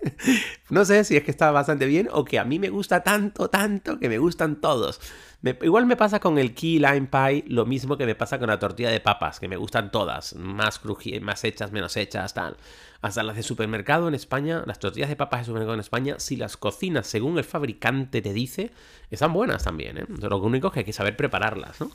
no 0.70 0.84
sé 0.84 1.04
si 1.04 1.16
es 1.16 1.22
que 1.22 1.30
está 1.30 1.50
bastante 1.50 1.86
bien 1.86 2.08
o 2.12 2.24
que 2.24 2.38
a 2.38 2.44
mí 2.44 2.58
me 2.58 2.70
gusta 2.70 3.02
tanto, 3.02 3.50
tanto, 3.50 3.98
que 3.98 4.08
me 4.08 4.18
gustan 4.18 4.60
todos. 4.60 5.00
Igual 5.42 5.86
me 5.86 5.96
pasa 5.96 6.20
con 6.20 6.38
el 6.38 6.54
key 6.54 6.78
lime 6.78 7.08
pie 7.10 7.44
lo 7.46 7.64
mismo 7.64 7.96
que 7.96 8.04
me 8.04 8.14
pasa 8.14 8.38
con 8.38 8.48
la 8.48 8.58
tortilla 8.58 8.90
de 8.90 9.00
papas, 9.00 9.40
que 9.40 9.48
me 9.48 9.56
gustan 9.56 9.90
todas, 9.90 10.34
más 10.34 10.78
crujientes, 10.78 11.22
más 11.22 11.44
hechas, 11.44 11.72
menos 11.72 11.96
hechas, 11.96 12.34
tal. 12.34 12.56
Hasta 13.00 13.22
las 13.22 13.36
de 13.36 13.42
supermercado 13.42 14.08
en 14.08 14.14
España, 14.14 14.62
las 14.66 14.78
tortillas 14.78 15.08
de 15.08 15.16
papas 15.16 15.40
de 15.40 15.44
supermercado 15.46 15.74
en 15.74 15.80
España, 15.80 16.16
si 16.18 16.36
las 16.36 16.58
cocinas 16.58 17.06
según 17.06 17.38
el 17.38 17.44
fabricante 17.44 18.20
te 18.20 18.34
dice, 18.34 18.70
están 19.10 19.32
buenas 19.32 19.64
también, 19.64 19.98
¿eh? 19.98 20.04
Lo 20.20 20.36
único 20.38 20.68
es 20.68 20.74
que 20.74 20.80
hay 20.80 20.84
que 20.84 20.92
saber 20.92 21.16
prepararlas, 21.16 21.80
¿no? 21.80 21.90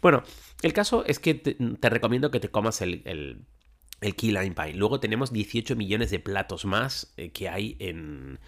Bueno, 0.00 0.22
el 0.62 0.72
caso 0.72 1.04
es 1.06 1.18
que 1.18 1.34
te, 1.34 1.90
recomiendo 1.90 2.30
que 2.30 2.40
te 2.40 2.48
comas 2.48 2.80
el, 2.80 3.02
el, 3.04 3.44
Key 4.14 4.30
Lime 4.30 4.52
Pie. 4.52 4.74
Luego 4.74 5.00
tenemos 5.00 5.32
18 5.32 5.76
millones 5.76 6.10
de 6.10 6.18
platos 6.18 6.64
más 6.64 7.12
eh, 7.16 7.30
que 7.30 7.48
hay 7.48 7.76
en, 7.78 8.38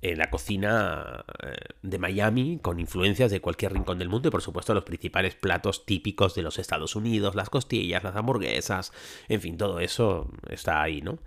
la 0.00 0.30
cocina 0.30 1.24
eh, 1.42 1.56
de 1.82 1.98
Miami, 1.98 2.58
con 2.62 2.78
influencias 2.78 3.30
de 3.30 3.40
cualquier 3.40 3.72
rincón 3.72 3.98
del 3.98 4.08
mundo 4.08 4.28
y 4.28 4.30
por 4.30 4.42
supuesto 4.42 4.74
los 4.74 4.84
principales 4.84 5.34
platos 5.34 5.86
típicos 5.86 6.34
de 6.34 6.42
los 6.42 6.58
Estados 6.58 6.94
Unidos, 6.94 7.34
las 7.34 7.50
costillas, 7.50 8.04
las 8.04 8.14
hamburguesas, 8.14 8.92
en 9.28 9.40
fin, 9.40 9.56
todo 9.56 9.80
eso 9.80 10.30
está 10.48 10.82
ahí, 10.82 11.02
¿no? 11.02 11.18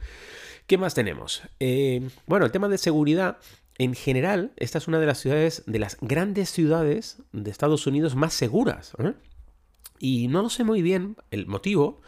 ¿Qué 0.68 0.78
más 0.78 0.94
tenemos? 0.94 1.42
Eh, 1.60 2.08
bueno, 2.28 2.46
el 2.46 2.52
tema 2.52 2.70
de 2.70 2.78
seguridad. 2.78 3.40
En 3.78 3.94
general, 3.96 4.54
esta 4.58 4.78
es 4.78 4.88
una 4.88 5.00
de 5.00 5.06
las 5.06 5.20
ciudades, 5.20 5.64
de 5.66 5.80
las 5.80 5.98
grandes 6.02 6.50
ciudades 6.52 7.22
de 7.32 7.50
Estados 7.50 7.88
Unidos 7.88 8.16
más 8.16 8.34
seguras. 8.34 8.94
Y 10.00 10.28
no 10.28 10.42
lo 10.44 10.50
sé 10.50 10.64
muy 10.64 10.82
bien 10.82 11.18
el 11.32 11.48
motivo. 11.48 12.02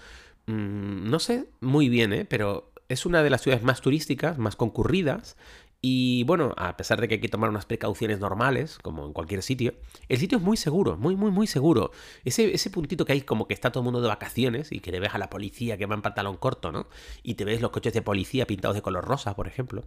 Mm, 0.46 1.10
no 1.10 1.20
sé 1.20 1.50
muy 1.62 1.90
bien, 1.90 2.14
¿eh? 2.14 2.26
pero 2.26 2.72
es 2.90 3.06
una 3.06 3.24
de 3.24 3.30
las 3.30 3.42
ciudades 3.42 3.64
más 3.64 3.82
turísticas, 3.82 4.38
más 4.38 4.56
concurridas. 4.56 5.36
Y 5.86 6.24
bueno, 6.24 6.54
a 6.56 6.78
pesar 6.78 7.02
de 7.02 7.10
que 7.10 7.16
hay 7.16 7.20
que 7.20 7.28
tomar 7.28 7.50
unas 7.50 7.66
precauciones 7.66 8.18
normales, 8.18 8.80
como 8.82 9.06
en 9.06 9.12
cualquier 9.12 9.44
sitio, 9.44 9.74
el 10.08 10.18
sitio 10.18 10.38
es 10.38 10.44
muy 10.44 10.56
seguro, 10.56 10.96
muy, 10.96 11.18
muy, 11.18 11.30
muy 11.30 11.46
seguro. 11.46 11.92
Ese, 12.24 12.54
ese 12.54 12.70
puntito 12.70 13.04
que 13.04 13.12
hay 13.12 13.22
como 13.24 13.50
que 13.50 13.54
está 13.54 13.70
todo 13.70 13.82
el 13.82 13.84
mundo 13.84 14.00
de 14.00 14.08
vacaciones 14.08 14.72
y 14.72 14.80
que 14.80 14.94
le 14.94 15.02
ves 15.02 15.14
a 15.14 15.18
la 15.18 15.30
policía 15.30 15.78
que 15.78 15.86
va 15.86 15.96
en 15.96 16.02
pantalón 16.02 16.38
corto, 16.38 16.72
¿no? 16.72 16.88
Y 17.22 17.34
te 17.34 17.44
ves 17.44 17.60
los 17.60 17.72
coches 17.72 17.92
de 17.92 18.02
policía 18.02 18.48
pintados 18.48 18.76
de 18.76 18.82
color 18.82 19.04
rosa, 19.04 19.36
por 19.36 19.46
ejemplo. 19.46 19.84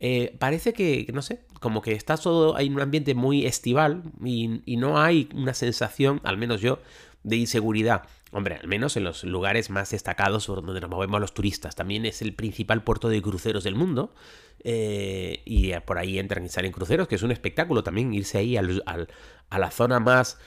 Eh, 0.00 0.36
parece 0.38 0.74
que, 0.74 1.06
no 1.14 1.22
sé, 1.22 1.40
como 1.60 1.80
que 1.80 1.92
está 1.92 2.18
todo, 2.18 2.54
hay 2.54 2.68
un 2.68 2.82
ambiente 2.82 3.14
muy 3.14 3.46
estival 3.46 4.02
y, 4.22 4.60
y 4.66 4.76
no 4.76 5.00
hay 5.00 5.30
una 5.34 5.54
sensación, 5.54 6.20
al 6.24 6.36
menos 6.36 6.60
yo, 6.60 6.78
de 7.22 7.36
inseguridad. 7.36 8.02
Hombre, 8.30 8.56
al 8.56 8.68
menos 8.68 8.98
en 8.98 9.04
los 9.04 9.24
lugares 9.24 9.70
más 9.70 9.90
destacados 9.90 10.46
donde 10.46 10.80
nos 10.80 10.90
movemos 10.90 11.20
los 11.20 11.32
turistas. 11.32 11.74
También 11.74 12.04
es 12.04 12.20
el 12.20 12.34
principal 12.34 12.84
puerto 12.84 13.08
de 13.08 13.22
cruceros 13.22 13.64
del 13.64 13.74
mundo. 13.74 14.12
Eh, 14.64 15.42
y 15.44 15.72
por 15.80 15.98
ahí 15.98 16.18
entran 16.18 16.44
y 16.44 16.48
salen 16.48 16.72
cruceros, 16.72 17.08
que 17.08 17.14
es 17.14 17.22
un 17.22 17.30
espectáculo 17.30 17.82
también 17.82 18.12
irse 18.12 18.38
ahí 18.38 18.56
a 18.56 18.62
la 19.58 19.70
zona 19.70 20.00
más 20.00 20.38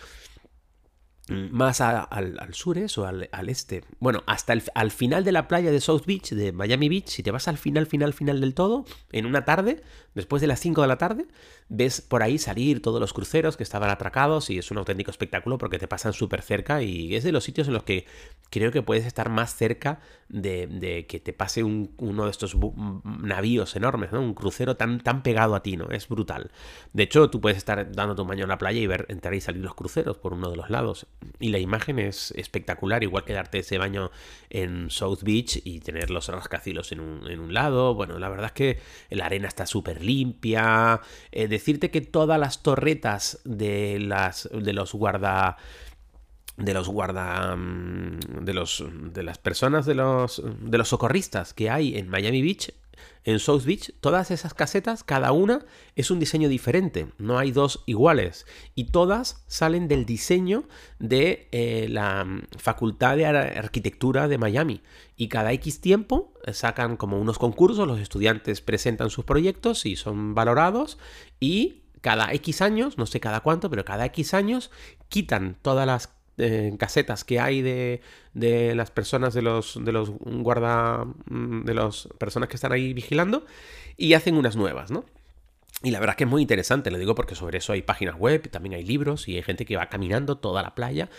Mm, 1.28 1.56
más 1.56 1.82
al, 1.82 2.08
al, 2.10 2.54
sur 2.54 2.78
o 2.98 3.06
al, 3.06 3.30
este. 3.48 3.84
Bueno, 4.00 4.24
hasta 4.26 4.54
el 4.54 4.64
al 4.74 4.92
final 4.92 5.24
de 5.24 5.32
la 5.32 5.48
playa 5.48 5.72
de 5.72 5.80
South 5.80 6.04
Beach, 6.06 6.32
de 6.32 6.52
Miami 6.52 6.90
Beach, 6.90 7.08
si 7.08 7.24
te 7.24 7.32
vas 7.32 7.48
al 7.48 7.58
final, 7.58 7.86
final, 7.86 8.14
final 8.14 8.42
del 8.42 8.54
todo, 8.56 8.86
en 9.12 9.26
una 9.26 9.46
tarde, 9.46 9.84
después 10.16 10.42
de 10.42 10.48
las 10.48 10.60
5 10.60 10.82
de 10.82 10.88
la 10.88 10.98
tarde, 10.98 11.28
ves 11.70 12.02
por 12.02 12.24
ahí 12.24 12.38
salir 12.38 12.82
todos 12.82 13.00
los 13.00 13.14
cruceros 13.14 13.56
que 13.56 13.64
estaban 13.64 13.90
atracados 13.90 14.50
y 14.50 14.58
es 14.58 14.72
un 14.72 14.80
auténtico 14.80 15.12
espectáculo 15.12 15.58
porque 15.58 15.80
te 15.80 15.88
pasan 15.88 16.14
súper 16.14 16.42
cerca 16.42 16.82
y 16.82 17.16
es 17.16 17.24
de 17.24 17.32
los 17.32 17.44
sitios 17.44 17.68
en 17.68 17.76
los 17.76 17.84
que 17.84 18.06
creo 18.50 18.72
que 18.72 18.82
puedes 18.82 19.06
estar 19.06 19.30
más 19.30 19.56
cerca 19.56 20.00
de, 20.28 21.06
que 21.08 21.20
te 21.20 21.34
pase 21.34 21.64
uno 21.64 22.26
de 22.26 22.32
estos 22.32 22.58
navíos 23.04 23.76
enormes, 23.76 24.12
¿no? 24.12 24.22
Un 24.22 24.34
crucero 24.34 24.76
tan, 24.76 25.00
tan 25.00 25.24
pegado 25.24 25.56
a 25.56 25.64
ti, 25.64 25.78
¿no? 25.78 25.90
Es 25.92 26.08
brutal. 26.08 26.52
De 26.94 27.04
hecho, 27.04 27.30
tú 27.30 27.40
puedes 27.40 27.58
estar 27.58 27.92
dando 27.92 28.22
un 28.22 28.28
baño 28.28 28.44
en 28.44 28.50
la 28.50 28.58
playa 28.58 28.80
y 28.80 28.88
ver 28.88 29.06
entrar 29.10 29.34
y 29.34 29.42
salir 29.42 29.64
los 29.64 29.76
cruceros 29.76 30.18
por 30.18 30.34
uno 30.34 30.50
de 30.50 30.58
los 30.58 30.70
lados. 30.70 31.08
Y 31.40 31.50
la 31.50 31.60
imagen 31.60 32.00
es 32.00 32.32
espectacular, 32.32 33.04
igual 33.04 33.24
que 33.24 33.34
darte 33.34 33.60
ese 33.60 33.78
baño 33.78 34.12
en 34.50 34.90
South 34.90 35.20
Beach 35.22 35.62
y 35.64 35.80
tener 35.80 36.10
los 36.10 36.28
rascacielos 36.28 36.92
en 36.92 37.00
un, 37.00 37.54
lado. 37.54 37.94
Bueno, 37.94 38.18
la 38.20 38.30
verdad 38.30 38.48
es 38.48 38.52
que 38.54 38.80
la 39.10 39.26
arena 39.26 39.48
está 39.48 39.66
súper 39.66 40.04
limpia. 40.04 41.02
Eh, 41.32 41.48
decirte 41.48 41.92
que 41.92 42.02
todas 42.02 42.40
las 42.40 42.64
torretas 42.64 43.40
de, 43.44 44.00
las, 44.00 44.50
de 44.52 44.74
los 44.74 44.94
guarda 44.94 45.58
de 46.58 46.74
los 46.74 46.90
guarda 46.90 47.56
mm, 47.56 48.20
de 48.42 48.54
los 48.54 48.84
de 49.14 49.24
las 49.24 49.38
personas 49.38 49.86
de 49.86 49.96
los 49.96 50.44
de 50.60 50.78
los 50.78 50.90
socorristas 50.90 51.54
que 51.54 51.70
hay 51.70 51.98
en 51.98 52.10
Miami 52.10 52.42
Beach 52.42 52.72
en 53.24 53.40
South 53.40 53.64
Beach, 53.66 53.94
todas 54.00 54.32
esas 54.32 54.54
casetas, 54.54 55.04
cada 55.04 55.32
una 55.32 55.66
es 55.96 56.10
un 56.10 56.20
diseño 56.20 56.50
diferente, 56.50 57.08
no 57.18 57.38
hay 57.38 57.52
dos 57.52 57.84
iguales. 57.86 58.46
Y 58.76 58.86
todas 58.86 59.44
salen 59.48 59.88
del 59.88 60.06
diseño 60.06 60.64
de 61.00 61.48
eh, 61.52 61.88
la 61.90 62.26
mm, 62.26 62.48
Facultad 62.58 63.18
de 63.18 63.26
Arquitectura 63.26 64.28
de 64.28 64.38
Miami. 64.38 64.82
Y 65.16 65.28
cada 65.28 65.52
X 65.54 65.82
tiempo 65.82 66.34
eh, 66.46 66.54
sacan 66.54 66.98
como 66.98 67.20
unos 67.20 67.38
concursos, 67.38 67.88
los 67.88 68.00
estudiantes 68.00 68.62
presentan 68.62 69.10
sus 69.10 69.26
proyectos 69.26 69.86
y 69.86 69.96
son 69.96 70.34
valorados. 70.34 70.98
Y 71.40 71.84
cada 72.02 72.34
X 72.34 72.62
años, 72.62 72.98
no 72.98 73.06
sé 73.06 73.20
cada 73.20 73.42
cuánto, 73.42 73.70
pero 73.70 73.86
cada 73.86 74.06
X 74.06 74.34
años 74.34 74.72
quitan 75.10 75.58
todas 75.62 75.86
las 75.86 76.10
casetas 76.78 77.24
que 77.24 77.40
hay 77.40 77.62
de, 77.62 78.02
de, 78.34 78.74
las 78.76 78.92
personas 78.92 79.34
de 79.34 79.42
los 79.42 79.84
de 79.84 79.92
los 79.92 80.10
guarda 80.10 81.06
mm, 81.26 81.64
de 81.66 81.74
las 81.74 82.08
personas 82.18 82.50
que 82.50 82.56
están 82.56 82.72
ahí 82.72 82.94
vigilando 82.94 83.46
y 83.98 84.14
hacen 84.14 84.36
unas 84.36 84.56
nuevas, 84.56 84.92
¿no? 84.92 85.06
Y 85.84 85.92
la 85.92 86.00
verdad 86.00 86.14
es 86.14 86.18
que 86.18 86.24
es 86.26 86.30
muy 86.30 86.42
interesante, 86.42 86.92
lo 86.92 86.98
digo 87.00 87.16
porque 87.16 87.36
sobre 87.36 87.58
eso 87.58 87.74
hay 87.74 87.82
páginas 87.82 88.16
web, 88.16 88.50
también 88.50 88.76
hay 88.76 88.84
libros 88.84 89.28
y 89.28 89.36
hay 89.36 89.42
gente 89.44 89.66
que 89.66 89.78
va 89.78 89.88
caminando 89.88 90.38
toda 90.38 90.62
la 90.62 90.76
playa 90.76 91.10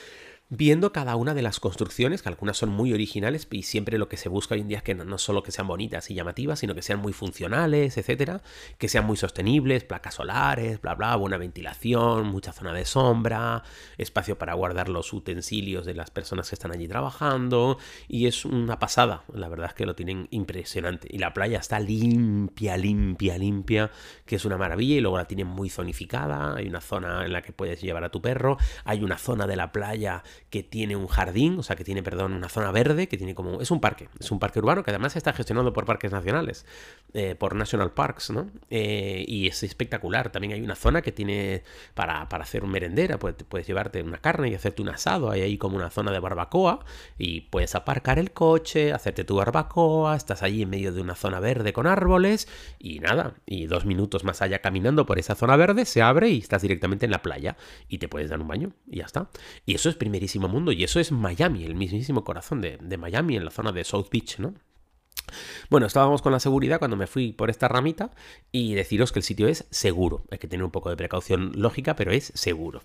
viendo 0.54 0.92
cada 0.92 1.16
una 1.16 1.32
de 1.32 1.40
las 1.40 1.60
construcciones, 1.60 2.20
que 2.20 2.28
algunas 2.28 2.58
son 2.58 2.68
muy 2.68 2.92
originales 2.92 3.48
y 3.50 3.62
siempre 3.62 3.96
lo 3.96 4.10
que 4.10 4.18
se 4.18 4.28
busca 4.28 4.54
hoy 4.54 4.60
en 4.60 4.68
día 4.68 4.76
es 4.76 4.82
que 4.82 4.94
no, 4.94 5.16
solo 5.16 5.42
que 5.42 5.50
sean 5.50 5.66
bonitas 5.66 6.10
y 6.10 6.14
llamativas, 6.14 6.58
sino 6.58 6.74
que 6.74 6.82
sean 6.82 6.98
muy 6.98 7.14
funcionales, 7.14 7.96
etcétera, 7.96 8.42
que 8.76 8.88
sean 8.88 9.06
muy 9.06 9.16
sostenibles, 9.16 9.84
placas 9.84 10.16
solares, 10.16 10.78
bla 10.82 10.94
bla, 10.94 11.16
buena 11.16 11.38
ventilación, 11.38 12.26
mucha 12.26 12.52
zona 12.52 12.74
de 12.74 12.84
sombra, 12.84 13.62
espacio 13.96 14.36
para 14.36 14.52
guardar 14.52 14.90
los 14.90 15.10
utensilios 15.14 15.86
de 15.86 15.94
las 15.94 16.10
personas 16.10 16.50
que 16.50 16.54
están 16.54 16.72
allí 16.72 16.86
trabajando 16.86 17.78
y 18.06 18.26
es 18.26 18.44
una 18.44 18.78
pasada, 18.78 19.24
la 19.32 19.48
verdad 19.48 19.68
es 19.68 19.74
que 19.74 19.86
lo 19.86 19.94
tienen 19.94 20.28
impresionante. 20.32 21.08
Y 21.10 21.16
la 21.16 21.32
playa 21.32 21.60
está 21.60 21.80
limpia, 21.80 22.76
limpia, 22.76 23.38
limpia, 23.38 23.90
que 24.26 24.36
es 24.36 24.44
una 24.44 24.58
maravilla 24.58 24.96
y 24.96 25.00
luego 25.00 25.16
la 25.16 25.24
tienen 25.24 25.46
muy 25.46 25.70
zonificada, 25.70 26.56
hay 26.56 26.68
una 26.68 26.82
zona 26.82 27.24
en 27.24 27.32
la 27.32 27.40
que 27.40 27.52
puedes 27.52 27.80
llevar 27.80 28.04
a 28.04 28.10
tu 28.10 28.20
perro, 28.20 28.58
hay 28.84 29.02
una 29.02 29.16
zona 29.16 29.46
de 29.46 29.56
la 29.56 29.72
playa 29.72 30.22
que 30.50 30.62
tiene 30.62 30.96
un 30.96 31.06
jardín, 31.06 31.58
o 31.58 31.62
sea, 31.62 31.76
que 31.76 31.84
tiene, 31.84 32.02
perdón, 32.02 32.32
una 32.32 32.48
zona 32.48 32.70
verde, 32.70 33.08
que 33.08 33.16
tiene 33.16 33.34
como... 33.34 33.60
Es 33.60 33.70
un 33.70 33.80
parque, 33.80 34.08
es 34.20 34.30
un 34.30 34.38
parque 34.38 34.58
urbano 34.58 34.82
que 34.82 34.90
además 34.90 35.16
está 35.16 35.32
gestionado 35.32 35.72
por 35.72 35.84
parques 35.84 36.12
nacionales, 36.12 36.66
eh, 37.14 37.34
por 37.34 37.54
National 37.54 37.92
Parks, 37.92 38.30
¿no? 38.30 38.50
Eh, 38.70 39.24
y 39.26 39.48
es 39.48 39.62
espectacular. 39.62 40.30
También 40.30 40.54
hay 40.54 40.62
una 40.62 40.74
zona 40.74 41.02
que 41.02 41.12
tiene 41.12 41.62
para, 41.94 42.28
para 42.28 42.44
hacer 42.44 42.64
un 42.64 42.70
merendera, 42.70 43.18
puedes, 43.18 43.42
puedes 43.44 43.66
llevarte 43.66 44.02
una 44.02 44.18
carne 44.18 44.48
y 44.48 44.54
hacerte 44.54 44.82
un 44.82 44.88
asado, 44.88 45.30
hay 45.30 45.42
ahí 45.42 45.58
como 45.58 45.76
una 45.76 45.90
zona 45.90 46.12
de 46.12 46.18
barbacoa 46.18 46.84
y 47.18 47.42
puedes 47.42 47.74
aparcar 47.74 48.18
el 48.18 48.32
coche, 48.32 48.92
hacerte 48.92 49.24
tu 49.24 49.36
barbacoa, 49.36 50.16
estás 50.16 50.42
allí 50.42 50.62
en 50.62 50.70
medio 50.70 50.92
de 50.92 51.00
una 51.00 51.14
zona 51.14 51.40
verde 51.40 51.72
con 51.72 51.86
árboles 51.86 52.48
y 52.78 53.00
nada, 53.00 53.34
y 53.46 53.66
dos 53.66 53.84
minutos 53.86 54.24
más 54.24 54.42
allá 54.42 54.60
caminando 54.60 55.06
por 55.06 55.18
esa 55.18 55.34
zona 55.34 55.56
verde 55.56 55.84
se 55.84 56.02
abre 56.02 56.30
y 56.30 56.38
estás 56.38 56.62
directamente 56.62 57.04
en 57.04 57.12
la 57.12 57.22
playa 57.22 57.56
y 57.88 57.98
te 57.98 58.08
puedes 58.08 58.30
dar 58.30 58.40
un 58.40 58.48
baño 58.48 58.72
y 58.90 58.98
ya 58.98 59.04
está. 59.04 59.28
Y 59.66 59.74
eso 59.74 59.88
es 59.88 59.96
primerísimo 59.96 60.31
mundo. 60.38 60.72
Y 60.72 60.84
eso 60.84 61.00
es 61.00 61.12
Miami, 61.12 61.64
el 61.64 61.74
mismísimo 61.74 62.24
corazón 62.24 62.60
de, 62.60 62.78
de 62.80 62.96
Miami, 62.96 63.36
en 63.36 63.44
la 63.44 63.50
zona 63.50 63.72
de 63.72 63.84
South 63.84 64.08
Beach, 64.10 64.38
¿no? 64.38 64.54
Bueno, 65.70 65.86
estábamos 65.86 66.22
con 66.22 66.32
la 66.32 66.40
seguridad 66.40 66.78
cuando 66.78 66.96
me 66.96 67.06
fui 67.06 67.32
por 67.32 67.50
esta 67.50 67.68
ramita 67.68 68.10
y 68.50 68.74
deciros 68.74 69.12
que 69.12 69.18
el 69.18 69.22
sitio 69.22 69.48
es 69.48 69.66
seguro. 69.70 70.24
Hay 70.30 70.38
que 70.38 70.48
tener 70.48 70.64
un 70.64 70.70
poco 70.70 70.90
de 70.90 70.96
precaución 70.96 71.52
lógica, 71.54 71.96
pero 71.96 72.12
es 72.12 72.32
seguro. 72.34 72.82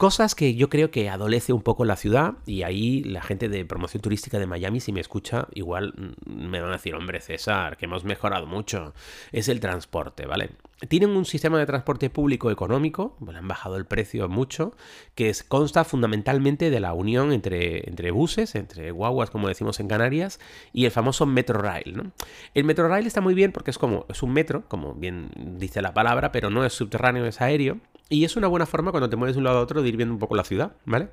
Cosas 0.00 0.34
que 0.34 0.54
yo 0.54 0.70
creo 0.70 0.90
que 0.90 1.10
adolece 1.10 1.52
un 1.52 1.60
poco 1.60 1.84
la 1.84 1.94
ciudad 1.94 2.36
y 2.46 2.62
ahí 2.62 3.04
la 3.04 3.20
gente 3.20 3.50
de 3.50 3.66
promoción 3.66 4.00
turística 4.00 4.38
de 4.38 4.46
Miami, 4.46 4.80
si 4.80 4.92
me 4.92 5.00
escucha, 5.00 5.46
igual 5.52 5.92
mm, 6.24 6.48
me 6.48 6.58
van 6.62 6.70
a 6.70 6.76
decir, 6.76 6.94
hombre 6.94 7.20
César, 7.20 7.76
que 7.76 7.84
hemos 7.84 8.04
mejorado 8.04 8.46
mucho. 8.46 8.94
Es 9.30 9.50
el 9.50 9.60
transporte, 9.60 10.24
¿vale? 10.24 10.52
Tienen 10.88 11.10
un 11.10 11.26
sistema 11.26 11.58
de 11.58 11.66
transporte 11.66 12.08
público 12.08 12.50
económico, 12.50 13.14
le 13.30 13.36
han 13.36 13.46
bajado 13.46 13.76
el 13.76 13.84
precio 13.84 14.26
mucho, 14.30 14.74
que 15.14 15.34
consta 15.46 15.84
fundamentalmente 15.84 16.70
de 16.70 16.80
la 16.80 16.94
unión 16.94 17.30
entre, 17.30 17.86
entre 17.86 18.10
buses, 18.10 18.54
entre 18.54 18.92
guaguas, 18.92 19.28
como 19.28 19.48
decimos 19.48 19.80
en 19.80 19.88
Canarias, 19.88 20.40
y 20.72 20.86
el 20.86 20.92
famoso 20.92 21.26
Metro 21.26 21.60
Rail. 21.60 22.10
El 22.54 22.64
Metro 22.64 22.88
Rail 22.88 23.06
está 23.06 23.20
muy 23.20 23.34
bien 23.34 23.52
porque 23.52 23.70
es 23.70 23.76
como 23.76 24.06
es 24.08 24.22
un 24.22 24.32
metro, 24.32 24.64
como 24.66 24.94
bien 24.94 25.28
dice 25.58 25.82
la 25.82 25.92
palabra, 25.92 26.32
pero 26.32 26.48
no 26.48 26.64
es 26.64 26.72
subterráneo, 26.72 27.26
es 27.26 27.42
aéreo. 27.42 27.80
Y 28.12 28.24
es 28.24 28.36
una 28.36 28.48
buena 28.48 28.66
forma 28.66 28.90
cuando 28.90 29.08
te 29.08 29.14
mueves 29.14 29.36
de 29.36 29.38
un 29.38 29.44
lado 29.44 29.58
a 29.58 29.62
otro 29.62 29.82
de 29.82 29.88
ir 29.88 29.96
viendo 29.96 30.12
un 30.12 30.18
poco 30.18 30.34
la 30.34 30.42
ciudad, 30.42 30.72
¿vale? 30.84 31.10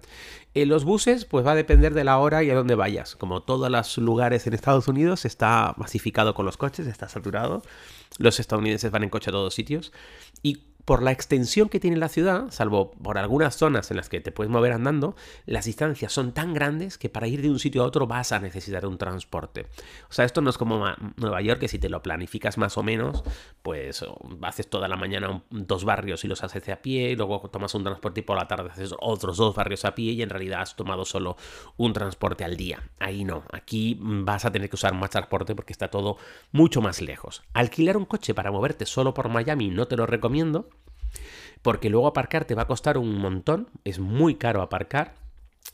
En 0.55 0.67
los 0.67 0.83
buses, 0.83 1.25
pues 1.25 1.45
va 1.45 1.51
a 1.51 1.55
depender 1.55 1.93
de 1.93 2.03
la 2.03 2.17
hora 2.17 2.43
y 2.43 2.49
a 2.49 2.55
dónde 2.55 2.73
vayas. 2.73 3.15
Como 3.15 3.43
todos 3.43 3.69
los 3.69 3.97
lugares 3.99 4.47
en 4.47 4.55
Estados 4.55 4.87
Unidos, 4.87 5.23
está 5.23 5.75
masificado 5.77 6.33
con 6.33 6.47
los 6.47 6.57
coches, 6.57 6.87
está 6.87 7.07
saturado. 7.07 7.61
Los 8.17 8.39
estadounidenses 8.39 8.89
van 8.89 9.03
en 9.03 9.09
coche 9.11 9.29
a 9.29 9.33
todos 9.33 9.53
sitios. 9.53 9.93
Y 10.41 10.63
por 10.87 11.03
la 11.03 11.11
extensión 11.11 11.67
que 11.67 11.81
tiene 11.81 11.97
la 11.97 12.07
ciudad, 12.07 12.45
salvo 12.49 12.91
por 12.91 13.17
algunas 13.17 13.57
zonas 13.57 13.91
en 13.91 13.97
las 13.97 14.07
que 14.07 14.21
te 14.21 14.31
puedes 14.31 14.49
mover 14.49 14.71
andando, 14.71 15.17
las 15.45 15.65
distancias 15.65 16.13
son 16.13 16.31
tan 16.31 16.53
grandes 16.53 16.97
que 16.97 17.09
para 17.09 17.27
ir 17.27 17.41
de 17.41 17.49
un 17.49 17.59
sitio 17.59 17.83
a 17.83 17.85
otro 17.85 18.07
vas 18.07 18.31
a 18.31 18.39
necesitar 18.39 18.85
un 18.85 18.97
transporte. 18.97 19.67
O 20.09 20.13
sea, 20.13 20.23
esto 20.23 20.39
no 20.39 20.49
es 20.49 20.57
como 20.57 20.85
Nueva 21.17 21.41
York, 21.41 21.59
que 21.59 21.67
si 21.67 21.77
te 21.77 21.89
lo 21.89 22.01
planificas 22.01 22.57
más 22.57 22.77
o 22.77 22.83
menos, 22.83 23.21
pues 23.63 24.05
haces 24.43 24.69
toda 24.69 24.87
la 24.87 24.95
mañana 24.95 25.43
dos 25.49 25.83
barrios 25.83 26.23
y 26.23 26.29
los 26.29 26.41
haces 26.45 26.69
a 26.69 26.77
pie, 26.77 27.11
y 27.11 27.15
luego 27.17 27.41
tomas 27.49 27.75
un 27.75 27.83
transporte 27.83 28.21
y 28.21 28.23
por 28.23 28.37
la 28.37 28.47
tarde 28.47 28.69
haces 28.71 28.93
otros 29.01 29.35
dos 29.35 29.53
barrios 29.53 29.83
a 29.83 29.93
pie 29.93 30.13
y 30.13 30.21
en 30.21 30.29
realidad 30.29 30.61
has 30.61 30.77
tomado 30.77 31.03
solo 31.03 31.35
un 31.75 31.91
transporte 31.91 32.45
al 32.45 32.55
día. 32.55 32.91
Ahí 32.97 33.25
no, 33.25 33.43
aquí 33.51 33.99
vas 33.99 34.45
a 34.45 34.53
tener 34.53 34.69
que 34.69 34.77
usar 34.77 34.93
más 34.93 35.09
transporte 35.09 35.53
porque 35.53 35.73
está 35.73 35.89
todo 35.89 36.15
mucho 36.53 36.81
más 36.81 37.01
lejos. 37.01 37.43
Alquilar 37.51 37.97
un 37.97 38.05
coche 38.05 38.33
para 38.33 38.51
moverte 38.51 38.85
solo 38.85 39.13
por 39.13 39.27
Miami 39.27 39.67
no 39.67 39.85
te 39.85 39.97
lo 39.97 40.05
recomiendo 40.05 40.69
porque 41.61 41.89
luego 41.89 42.07
aparcar 42.07 42.45
te 42.45 42.55
va 42.55 42.63
a 42.63 42.67
costar 42.67 42.97
un 42.97 43.17
montón, 43.17 43.69
es 43.83 43.99
muy 43.99 44.35
caro 44.35 44.61
aparcar. 44.61 45.15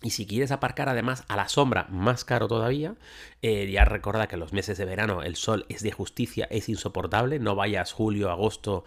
Y 0.02 0.10
si 0.10 0.26
quieres 0.26 0.52
aparcar 0.52 0.90
además 0.90 1.24
a 1.30 1.38
la 1.38 1.48
sombra, 1.48 1.88
más 1.90 2.26
caro 2.26 2.48
todavía, 2.48 2.96
eh, 3.42 3.70
ya 3.72 3.86
recuerda 3.86 4.28
que 4.28 4.36
en 4.36 4.42
los 4.42 4.52
meses 4.52 4.78
de 4.78 4.84
verano 4.86 5.24
el 5.24 5.38
sol 5.38 5.66
es 5.70 5.82
de 5.82 5.92
justicia, 5.92 6.46
es 6.50 6.68
insoportable. 6.68 7.40
No 7.40 7.56
vayas 7.56 7.94
julio, 7.94 8.30
agosto, 8.30 8.84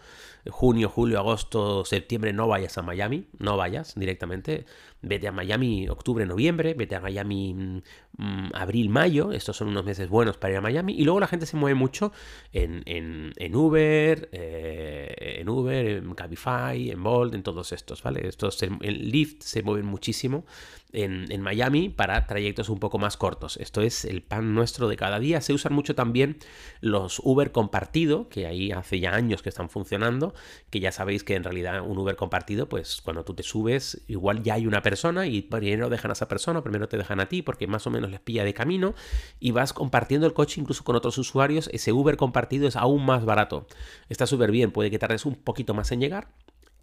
junio, 0.50 0.88
julio, 0.88 1.18
agosto, 1.18 1.84
septiembre, 1.84 2.32
no 2.32 2.48
vayas 2.48 2.78
a 2.78 2.82
Miami, 2.82 3.26
no 3.38 3.56
vayas 3.56 3.94
directamente. 3.94 4.66
Vete 5.02 5.28
a 5.28 5.32
Miami 5.32 5.88
octubre, 5.88 6.26
noviembre, 6.26 6.74
vete 6.74 6.96
a 6.96 7.00
Miami 7.00 7.54
mm, 7.54 7.82
mm, 8.16 8.50
abril, 8.54 8.88
mayo. 8.88 9.32
Estos 9.32 9.56
son 9.56 9.68
unos 9.68 9.84
meses 9.84 10.08
buenos 10.08 10.36
para 10.36 10.52
ir 10.52 10.58
a 10.58 10.60
Miami. 10.60 10.94
Y 10.94 11.04
luego 11.04 11.20
la 11.20 11.28
gente 11.28 11.46
se 11.46 11.56
mueve 11.56 11.74
mucho 11.74 12.12
en, 12.52 13.54
Uber, 13.54 14.28
eh, 14.32 15.36
en 15.40 15.48
Uber, 15.48 15.86
en 15.86 16.14
Cabify, 16.14 16.90
en 16.90 17.02
Bolt, 17.02 17.34
en 17.34 17.42
todos 17.42 17.72
estos, 17.72 18.02
¿vale? 18.02 18.26
Estos 18.26 18.62
en 18.62 18.78
Lyft 18.80 19.42
se 19.42 19.62
mueven 19.62 19.86
muchísimo 19.86 20.44
en, 20.92 21.30
en 21.30 21.40
Miami 21.42 21.88
para 21.88 22.26
trayectos 22.26 22.68
un 22.68 22.78
poco 22.78 22.98
más 22.98 23.16
cortos. 23.16 23.58
Esto 23.58 23.82
es 23.82 24.04
el 24.04 24.22
pan 24.22 24.54
nuestro 24.54 24.88
de 24.88 24.96
cada 24.96 25.18
día. 25.18 25.40
Se 25.40 25.52
usan 25.52 25.72
mucho 25.72 25.94
también 25.94 26.38
los 26.80 27.20
Uber 27.22 27.52
compartido, 27.52 28.28
que 28.28 28.46
ahí 28.46 28.72
hace 28.72 28.98
ya 28.98 29.14
años 29.14 29.42
que 29.42 29.48
están 29.48 29.68
funcionando, 29.68 30.34
que 30.70 30.80
ya 30.80 30.92
sabéis 30.92 31.24
que 31.24 31.34
en 31.34 31.44
realidad 31.44 31.82
un 31.82 31.98
Uber 31.98 32.16
compartido, 32.16 32.68
pues 32.68 33.00
cuando 33.02 33.24
tú 33.24 33.34
te 33.34 33.42
subes, 33.42 34.02
igual 34.08 34.42
ya 34.42 34.54
hay 34.54 34.66
una 34.66 34.82
persona 34.82 35.26
y 35.26 35.42
primero 35.42 35.88
dejan 35.88 36.10
a 36.10 36.14
esa 36.14 36.28
persona, 36.28 36.62
primero 36.62 36.88
te 36.88 36.96
dejan 36.96 37.20
a 37.20 37.26
ti, 37.26 37.42
porque 37.42 37.66
más 37.66 37.86
o 37.86 37.90
menos 37.90 38.10
les 38.10 38.20
pilla 38.20 38.44
de 38.44 38.54
camino, 38.54 38.94
y 39.40 39.50
vas 39.50 39.72
compartiendo 39.72 40.26
el 40.26 40.32
coche 40.32 40.60
incluso 40.60 40.84
con 40.84 40.96
otros 40.96 41.18
usuarios. 41.18 41.68
Ese 41.72 41.92
Uber 41.92 42.16
compartido 42.16 42.68
es 42.68 42.76
aún 42.76 43.04
más 43.04 43.24
barato. 43.24 43.66
Está 44.08 44.26
súper 44.26 44.50
bien, 44.50 44.70
puede 44.70 44.90
que 44.90 44.98
tardes 44.98 45.26
un 45.26 45.34
poquito 45.34 45.74
más 45.74 45.92
en 45.92 46.00
llegar, 46.00 46.28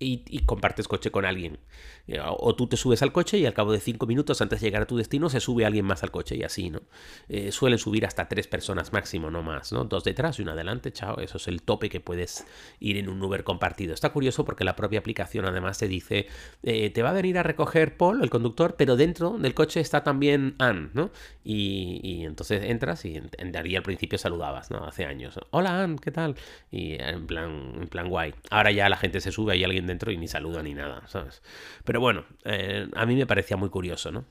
y, 0.03 0.39
compartes 0.45 0.87
coche 0.87 1.11
con 1.11 1.25
alguien. 1.25 1.59
Eh, 2.07 2.19
o 2.21 2.55
tú 2.55 2.67
te 2.67 2.77
subes 2.77 3.01
al 3.01 3.11
coche 3.13 3.37
y 3.37 3.45
al 3.45 3.53
cabo 3.53 3.71
de 3.71 3.79
cinco 3.79 4.05
minutos 4.05 4.41
antes 4.41 4.59
de 4.59 4.67
llegar 4.67 4.81
a 4.81 4.85
tu 4.85 4.97
destino 4.97 5.29
se 5.29 5.39
sube 5.39 5.65
alguien 5.65 5.85
más 5.85 6.03
al 6.03 6.11
coche 6.11 6.35
y 6.35 6.43
así, 6.43 6.69
¿no? 6.69 6.81
Eh, 7.29 7.51
suelen 7.51 7.79
subir 7.79 8.05
hasta 8.05 8.27
tres 8.27 8.47
personas 8.47 8.91
máximo, 8.91 9.31
no 9.31 9.41
más, 9.41 9.71
¿no? 9.71 9.85
Dos 9.85 10.03
detrás 10.03 10.39
y 10.39 10.41
una 10.41 10.51
adelante, 10.51 10.91
chao. 10.91 11.19
Eso 11.19 11.37
es 11.37 11.47
el 11.47 11.61
tope 11.61 11.89
que 11.89 11.99
puedes 11.99 12.45
ir 12.79 12.97
en 12.97 13.09
un 13.09 13.21
Uber 13.21 13.43
compartido. 13.43 13.93
Está 13.93 14.11
curioso 14.11 14.45
porque 14.45 14.63
la 14.63 14.75
propia 14.75 14.99
aplicación 14.99 15.45
además 15.45 15.77
te 15.77 15.87
dice, 15.87 16.27
eh, 16.63 16.89
te 16.89 17.01
va 17.01 17.11
a 17.11 17.13
venir 17.13 17.37
a 17.37 17.43
recoger 17.43 17.97
Paul, 17.97 18.21
el 18.21 18.29
conductor, 18.29 18.75
pero 18.77 18.95
dentro 18.95 19.37
del 19.37 19.53
coche 19.53 19.79
está 19.79 20.03
también 20.03 20.55
Anne, 20.59 20.89
¿no? 20.93 21.11
Y, 21.43 22.23
entonces 22.25 22.63
entras 22.63 23.05
y 23.05 23.15
en, 23.17 23.29
en, 23.37 23.55
al 23.55 23.83
principio 23.83 24.17
saludabas, 24.17 24.71
¿no? 24.71 24.85
Hace 24.85 25.05
años. 25.05 25.39
Hola 25.51 25.83
Anne, 25.83 25.97
¿qué 26.01 26.11
tal? 26.11 26.35
Y 26.71 26.93
en 27.01 27.27
plan, 27.27 27.73
en 27.81 27.87
plan 27.87 28.09
guay. 28.09 28.33
Ahora 28.49 28.71
ya 28.71 28.89
la 28.89 28.97
gente 28.97 29.21
se 29.21 29.31
sube, 29.31 29.53
hay 29.53 29.63
alguien 29.63 29.87
y 30.11 30.17
ni 30.17 30.27
saluda 30.27 30.63
ni 30.63 30.73
nada, 30.73 31.03
¿sabes? 31.07 31.41
Pero 31.83 31.99
bueno, 31.99 32.25
eh, 32.45 32.87
a 32.95 33.05
mí 33.05 33.15
me 33.15 33.25
parecía 33.25 33.57
muy 33.57 33.69
curioso, 33.69 34.11
¿no? 34.11 34.25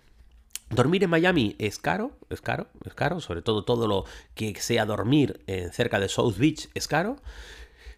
Dormir 0.71 1.05
en 1.05 1.11
Miami 1.11 1.55
es 1.59 1.79
caro, 1.79 2.13
es 2.31 2.41
caro, 2.41 2.67
es 2.87 2.95
caro, 2.95 3.21
sobre 3.21 3.43
todo 3.43 3.65
todo 3.65 3.87
lo 3.87 4.05
que 4.35 4.55
sea 4.59 4.87
dormir 4.87 5.41
cerca 5.71 6.01
de 6.01 6.09
South 6.09 6.37
Beach 6.39 6.71
es 6.73 6.89
caro. 6.89 7.19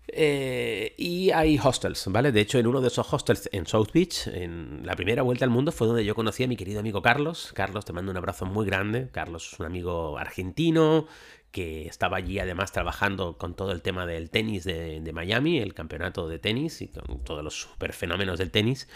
Eh, 0.09 0.95
y 0.99 1.31
hay 1.31 1.59
hostels, 1.59 2.07
¿vale? 2.09 2.31
De 2.31 2.41
hecho, 2.41 2.59
en 2.59 2.67
uno 2.67 2.81
de 2.81 2.89
esos 2.89 3.11
hostels 3.13 3.49
en 3.53 3.67
South 3.67 3.89
Beach, 3.93 4.27
en 4.27 4.83
la 4.85 4.97
primera 4.97 5.23
vuelta 5.23 5.45
al 5.45 5.51
mundo, 5.51 5.73
fue 5.73 5.87
donde 5.87 6.05
yo 6.05 6.15
conocí 6.15 6.45
a 6.45 6.49
mi 6.49 6.57
querido 6.57 6.81
amigo 6.81 7.01
Carlos. 7.01 7.53
Carlos, 7.55 7.85
te 7.85 7.93
mando 7.93 8.11
un 8.11 8.17
abrazo 8.17 8.45
muy 8.47 8.67
grande. 8.67 9.09
Carlos 9.11 9.53
es 9.53 9.61
un 9.61 9.67
amigo 9.67 10.19
argentino 10.19 11.07
que 11.55 11.87
estaba 11.87 12.17
allí 12.17 12.41
además 12.41 12.73
trabajando 12.73 13.39
con 13.39 13.55
todo 13.55 13.71
el 13.71 13.81
tema 13.81 14.07
del 14.07 14.29
tenis 14.29 14.65
de, 14.65 15.09
Miami, 15.15 15.59
el 15.59 15.73
campeonato 15.73 16.29
de 16.29 16.41
tenis 16.41 16.83
y 16.83 16.89
con 16.89 17.23
todos 17.23 17.45
los 17.45 17.61
super 17.61 17.93
fenómenos 17.93 18.41
del 18.41 18.51
tenis. 18.51 18.89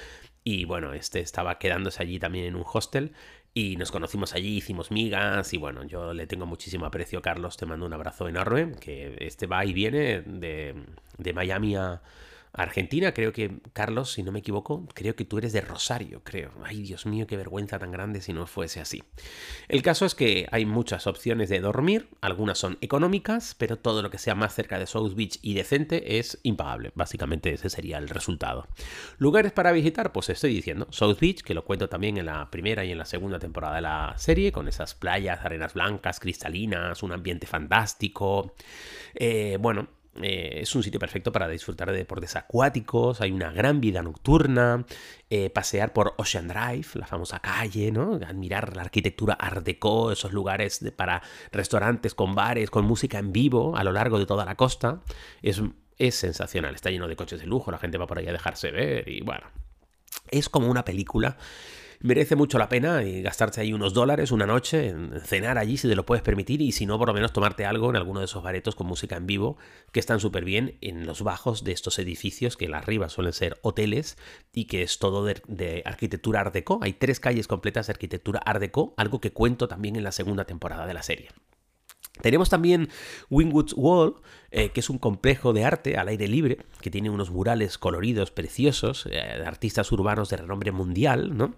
Y 0.42 0.64
bueno, 0.64 0.92
este 0.92 1.20
estaba 1.20 1.60
quedándose 1.60 2.02
allí 2.02 2.18
también 2.18 2.46
en 2.46 2.56
un 2.56 2.64
hostel 2.66 3.12
y 3.54 3.76
nos 3.76 3.92
conocimos 3.92 4.34
allí, 4.34 4.56
hicimos 4.56 4.90
migas 4.90 5.54
y 5.54 5.56
bueno, 5.56 5.84
yo 5.84 6.12
le 6.12 6.26
tengo 6.26 6.46
muchísimo 6.46 6.84
aprecio, 6.84 7.22
Carlos, 7.22 7.56
te 7.56 7.64
mando 7.64 7.86
un 7.86 7.92
abrazo 7.92 8.26
enorme, 8.26 8.72
que 8.80 9.16
este 9.20 9.46
va 9.46 9.64
y 9.64 9.72
viene 9.72 10.22
de, 10.22 10.74
de 11.16 11.32
Miami 11.32 11.76
a, 11.76 12.02
Argentina, 12.58 13.14
creo 13.14 13.32
que, 13.32 13.60
Carlos, 13.72 14.12
si 14.12 14.22
no 14.22 14.32
me 14.32 14.40
equivoco, 14.40 14.86
creo 14.94 15.14
que 15.14 15.24
tú 15.24 15.38
eres 15.38 15.52
de 15.52 15.60
Rosario, 15.60 16.22
creo. 16.24 16.50
Ay, 16.64 16.82
Dios 16.82 17.06
mío, 17.06 17.26
qué 17.26 17.36
vergüenza 17.36 17.78
tan 17.78 17.92
grande 17.92 18.20
si 18.20 18.32
no 18.32 18.46
fuese 18.46 18.80
así. 18.80 19.02
El 19.68 19.82
caso 19.82 20.04
es 20.04 20.14
que 20.14 20.48
hay 20.50 20.66
muchas 20.66 21.06
opciones 21.06 21.48
de 21.48 21.60
dormir, 21.60 22.08
algunas 22.20 22.58
son 22.58 22.76
económicas, 22.80 23.54
pero 23.56 23.78
todo 23.78 24.02
lo 24.02 24.10
que 24.10 24.18
sea 24.18 24.34
más 24.34 24.54
cerca 24.54 24.78
de 24.78 24.86
South 24.86 25.14
Beach 25.14 25.38
y 25.40 25.54
decente 25.54 26.18
es 26.18 26.40
impagable. 26.42 26.90
Básicamente 26.94 27.52
ese 27.52 27.70
sería 27.70 27.98
el 27.98 28.08
resultado. 28.08 28.66
Lugares 29.18 29.52
para 29.52 29.72
visitar, 29.72 30.12
pues 30.12 30.28
estoy 30.28 30.52
diciendo, 30.52 30.88
South 30.90 31.18
Beach, 31.20 31.42
que 31.42 31.54
lo 31.54 31.64
cuento 31.64 31.88
también 31.88 32.18
en 32.18 32.26
la 32.26 32.50
primera 32.50 32.84
y 32.84 32.90
en 32.90 32.98
la 32.98 33.04
segunda 33.04 33.38
temporada 33.38 33.76
de 33.76 33.82
la 33.82 34.14
serie, 34.16 34.52
con 34.52 34.68
esas 34.68 34.94
playas, 34.94 35.44
arenas 35.44 35.74
blancas, 35.74 36.18
cristalinas, 36.18 37.02
un 37.02 37.12
ambiente 37.12 37.46
fantástico. 37.46 38.54
Eh, 39.14 39.58
bueno, 39.60 39.88
eh, 40.22 40.60
es 40.62 40.74
un 40.74 40.82
sitio 40.82 41.00
perfecto 41.00 41.32
para 41.32 41.48
disfrutar 41.48 41.90
de 41.90 41.98
deportes 41.98 42.36
acuáticos, 42.36 43.20
hay 43.20 43.32
una 43.32 43.52
gran 43.52 43.80
vida 43.80 44.02
nocturna, 44.02 44.84
eh, 45.30 45.50
pasear 45.50 45.92
por 45.92 46.14
Ocean 46.18 46.48
Drive, 46.48 46.88
la 46.94 47.06
famosa 47.06 47.40
calle, 47.40 47.92
¿no? 47.92 48.14
admirar 48.14 48.76
la 48.76 48.82
arquitectura 48.82 49.34
art 49.34 49.64
deco, 49.64 50.12
esos 50.12 50.32
lugares 50.32 50.80
para 50.96 51.22
restaurantes 51.52 52.14
con 52.14 52.34
bares, 52.34 52.70
con 52.70 52.84
música 52.84 53.18
en 53.18 53.32
vivo 53.32 53.76
a 53.76 53.84
lo 53.84 53.92
largo 53.92 54.18
de 54.18 54.26
toda 54.26 54.44
la 54.44 54.54
costa. 54.54 55.02
Es, 55.42 55.62
es 55.98 56.14
sensacional, 56.14 56.74
está 56.74 56.90
lleno 56.90 57.08
de 57.08 57.16
coches 57.16 57.40
de 57.40 57.46
lujo, 57.46 57.70
la 57.70 57.78
gente 57.78 57.98
va 57.98 58.06
por 58.06 58.18
ahí 58.18 58.26
a 58.26 58.32
dejarse 58.32 58.70
ver 58.70 59.08
y 59.08 59.20
bueno, 59.20 59.46
es 60.30 60.48
como 60.48 60.68
una 60.68 60.84
película 60.84 61.36
merece 62.00 62.36
mucho 62.36 62.58
la 62.58 62.68
pena 62.68 63.02
y 63.02 63.22
gastarte 63.22 63.60
ahí 63.60 63.72
unos 63.72 63.94
dólares 63.94 64.30
una 64.30 64.46
noche, 64.46 64.88
en 64.88 65.20
cenar 65.20 65.58
allí 65.58 65.76
si 65.76 65.88
te 65.88 65.96
lo 65.96 66.06
puedes 66.06 66.22
permitir 66.22 66.62
y 66.62 66.72
si 66.72 66.86
no, 66.86 66.98
por 66.98 67.08
lo 67.08 67.14
menos 67.14 67.32
tomarte 67.32 67.66
algo 67.66 67.90
en 67.90 67.96
alguno 67.96 68.20
de 68.20 68.26
esos 68.26 68.42
baretos 68.42 68.74
con 68.74 68.86
música 68.86 69.16
en 69.16 69.26
vivo 69.26 69.56
que 69.92 70.00
están 70.00 70.20
súper 70.20 70.44
bien 70.44 70.78
en 70.80 71.06
los 71.06 71.22
bajos 71.22 71.64
de 71.64 71.72
estos 71.72 71.98
edificios 71.98 72.56
que 72.56 72.68
arriba 72.72 73.08
suelen 73.08 73.32
ser 73.32 73.58
hoteles 73.62 74.16
y 74.52 74.66
que 74.66 74.82
es 74.82 74.98
todo 74.98 75.24
de, 75.24 75.82
arquitectura 75.84 76.40
art 76.40 76.54
deco. 76.54 76.78
Hay 76.82 76.92
tres 76.92 77.20
calles 77.20 77.46
completas 77.48 77.86
de 77.86 77.92
arquitectura 77.92 78.40
art 78.44 78.60
deco, 78.60 78.94
algo 78.96 79.20
que 79.20 79.32
cuento 79.32 79.68
también 79.68 79.96
en 79.96 80.04
la 80.04 80.12
segunda 80.12 80.44
temporada 80.44 80.86
de 80.86 80.94
la 80.94 81.02
serie. 81.02 81.28
Tenemos 82.20 82.48
también 82.48 82.88
Wingwoods 83.30 83.74
Wall, 83.76 84.16
eh, 84.50 84.70
que 84.70 84.80
es 84.80 84.88
un 84.88 84.96
complejo 84.96 85.52
de 85.52 85.64
arte 85.64 85.98
al 85.98 86.08
aire 86.08 86.26
libre, 86.26 86.58
que 86.80 86.90
tiene 86.90 87.10
unos 87.10 87.30
murales 87.30 87.76
coloridos 87.76 88.30
preciosos, 88.30 89.04
de 89.04 89.18
eh, 89.18 89.44
artistas 89.44 89.92
urbanos 89.92 90.30
de 90.30 90.38
renombre 90.38 90.72
mundial, 90.72 91.36
¿no? 91.36 91.54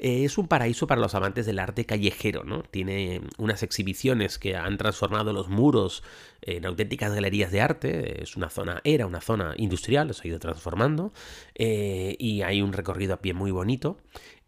Eh, 0.00 0.24
es 0.24 0.38
un 0.38 0.48
paraíso 0.48 0.88
para 0.88 1.00
los 1.00 1.14
amantes 1.14 1.46
del 1.46 1.60
arte 1.60 1.84
callejero, 1.86 2.42
¿no? 2.42 2.64
Tiene 2.64 3.20
unas 3.38 3.62
exhibiciones 3.62 4.40
que 4.40 4.56
han 4.56 4.76
transformado 4.76 5.32
los 5.32 5.48
muros 5.48 6.02
en 6.40 6.66
auténticas 6.66 7.14
galerías 7.14 7.52
de 7.52 7.60
arte, 7.60 8.22
es 8.24 8.36
una 8.36 8.50
zona, 8.50 8.80
era 8.82 9.06
una 9.06 9.20
zona 9.20 9.54
industrial, 9.56 10.12
se 10.12 10.26
ha 10.26 10.28
ido 10.28 10.40
transformando, 10.40 11.12
y 11.54 12.42
hay 12.42 12.60
un 12.60 12.72
recorrido 12.72 13.14
a 13.14 13.18
pie 13.18 13.32
muy 13.32 13.52
bonito. 13.52 13.98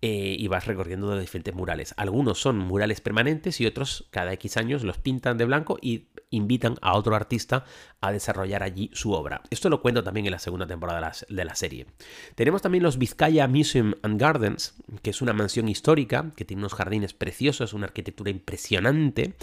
Eh, 0.06 0.36
y 0.38 0.48
vas 0.48 0.66
recorriendo 0.66 1.06
los 1.06 1.18
diferentes 1.18 1.54
murales. 1.54 1.94
Algunos 1.96 2.38
son 2.38 2.58
murales 2.58 3.00
permanentes 3.00 3.58
y 3.62 3.64
otros 3.64 4.06
cada 4.10 4.34
X 4.34 4.58
años 4.58 4.84
los 4.84 4.98
pintan 4.98 5.38
de 5.38 5.46
blanco 5.46 5.78
y 5.80 6.08
invitan 6.28 6.74
a 6.82 6.94
otro 6.94 7.16
artista 7.16 7.64
a 8.02 8.12
desarrollar 8.12 8.62
allí 8.62 8.90
su 8.92 9.12
obra. 9.12 9.40
Esto 9.48 9.70
lo 9.70 9.80
cuento 9.80 10.04
también 10.04 10.26
en 10.26 10.32
la 10.32 10.38
segunda 10.38 10.66
temporada 10.66 11.10
de 11.26 11.44
la, 11.46 11.54
serie. 11.54 11.86
Tenemos 12.34 12.60
también 12.60 12.84
los 12.84 12.98
Vizcaya 12.98 13.48
Museum 13.48 13.94
and 14.02 14.20
Gardens, 14.20 14.74
que 15.00 15.08
es 15.08 15.22
una 15.22 15.32
mansión 15.32 15.70
histórica 15.70 16.32
que 16.36 16.44
tiene 16.44 16.60
unos 16.60 16.74
jardines 16.74 17.14
preciosos, 17.14 17.72
una 17.72 17.86
arquitectura 17.86 18.30
impresionante. 18.30 19.36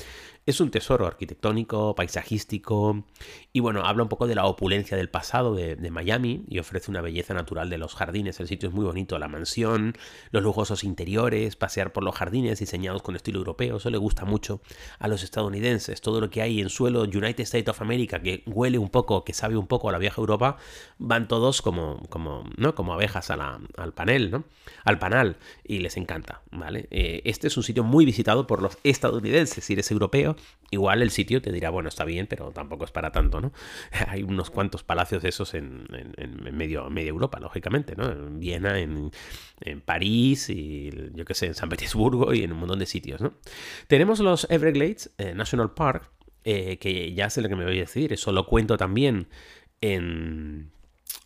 Es 0.47 0.59
un 0.59 0.71
tesoro 0.71 1.05
arquitectónico, 1.05 1.93
paisajístico 1.93 3.03
y 3.53 3.59
bueno, 3.59 3.85
habla 3.85 4.01
un 4.01 4.09
poco 4.09 4.25
de 4.25 4.33
la 4.33 4.45
opulencia 4.45 4.97
del 4.97 5.07
pasado 5.07 5.53
de, 5.53 5.91
Miami 5.91 6.45
y 6.47 6.57
ofrece 6.57 6.89
una 6.89 7.01
belleza 7.01 7.35
natural 7.35 7.69
de 7.69 7.77
los 7.77 7.93
jardines. 7.93 8.39
El 8.39 8.47
sitio 8.47 8.69
es 8.69 8.73
muy 8.73 8.83
bonito, 8.83 9.19
la 9.19 9.27
mansión, 9.27 9.93
los 10.31 10.41
lujosos 10.41 10.83
interiores, 10.83 11.55
pasear 11.55 11.93
por 11.93 12.03
los 12.03 12.15
jardines 12.15 12.59
diseñados 12.59 13.03
con 13.03 13.15
estilo 13.15 13.37
europeo, 13.37 13.77
eso 13.77 13.91
le 13.91 13.99
gusta 13.99 14.25
mucho 14.25 14.61
a 14.97 15.07
los 15.07 15.21
estadounidenses. 15.21 16.01
Todo 16.01 16.19
lo 16.19 16.31
que 16.31 16.41
hay 16.41 16.59
en 16.59 16.69
suelo 16.69 17.01
United 17.01 17.41
States 17.41 17.69
of 17.69 17.81
America 17.81 18.19
que 18.19 18.41
huele 18.47 18.79
un 18.79 18.89
poco, 18.89 19.23
que 19.23 19.33
sabe 19.33 19.57
un 19.57 19.67
poco 19.67 19.89
a 19.89 19.91
la 19.91 19.99
vieja 19.99 20.19
Europa, 20.19 20.57
van 20.97 21.27
todos 21.27 21.61
como, 21.61 22.01
como, 22.09 22.45
¿no? 22.57 22.73
como 22.73 22.93
abejas 22.93 23.29
al 23.29 23.93
panel, 23.93 24.31
¿no? 24.31 24.45
Al 24.85 24.97
panal 24.97 25.37
y 25.63 25.79
les 25.79 25.97
encanta, 25.97 26.41
¿vale? 26.51 26.87
Eh, 26.89 27.21
este 27.25 27.47
es 27.47 27.57
un 27.57 27.63
sitio 27.63 27.83
muy 27.83 28.05
visitado 28.05 28.47
por 28.47 28.63
los 28.63 28.79
estadounidenses. 28.83 29.65
Si 29.65 29.73
eres 29.73 29.91
europeo, 29.91 30.30
igual 30.71 31.01
el 31.01 31.11
sitio 31.11 31.41
te 31.41 31.51
dirá, 31.51 31.69
bueno, 31.69 31.89
está 31.89 32.05
bien, 32.05 32.27
pero 32.27 32.51
tampoco 32.51 32.85
es 32.85 32.91
para 32.91 33.11
tanto, 33.11 33.41
¿no? 33.41 33.51
Hay 34.07 34.23
unos 34.23 34.49
cuantos 34.49 34.83
palacios 34.83 35.21
de 35.21 35.29
esos 35.29 35.53
en, 35.53 35.87
medio, 36.51 36.87
Europa, 36.89 37.39
lógicamente, 37.39 37.95
¿no? 37.95 38.09
En 38.09 38.39
Viena, 38.39 38.79
en, 38.79 39.11
París 39.85 40.49
y 40.49 40.89
yo 41.13 41.23
qué 41.25 41.35
sé, 41.35 41.47
en 41.47 41.55
San 41.55 41.69
Petersburgo 41.69 42.33
y 42.33 42.43
en 42.43 42.51
un 42.51 42.59
montón 42.59 42.79
de 42.79 42.85
sitios, 42.85 43.21
¿no? 43.21 43.33
Tenemos 43.87 44.19
los 44.19 44.47
Everglades 44.49 45.13
eh, 45.17 45.33
National 45.35 45.73
Park, 45.73 46.09
eh, 46.43 46.77
que 46.77 47.13
ya 47.13 47.29
sé 47.29 47.41
lo 47.41 47.49
que 47.49 47.55
me 47.55 47.65
voy 47.65 47.77
a 47.77 47.81
decir, 47.81 48.11
eso 48.13 48.31
lo 48.31 48.47
cuento 48.47 48.77
también 48.77 49.27
en... 49.81 50.71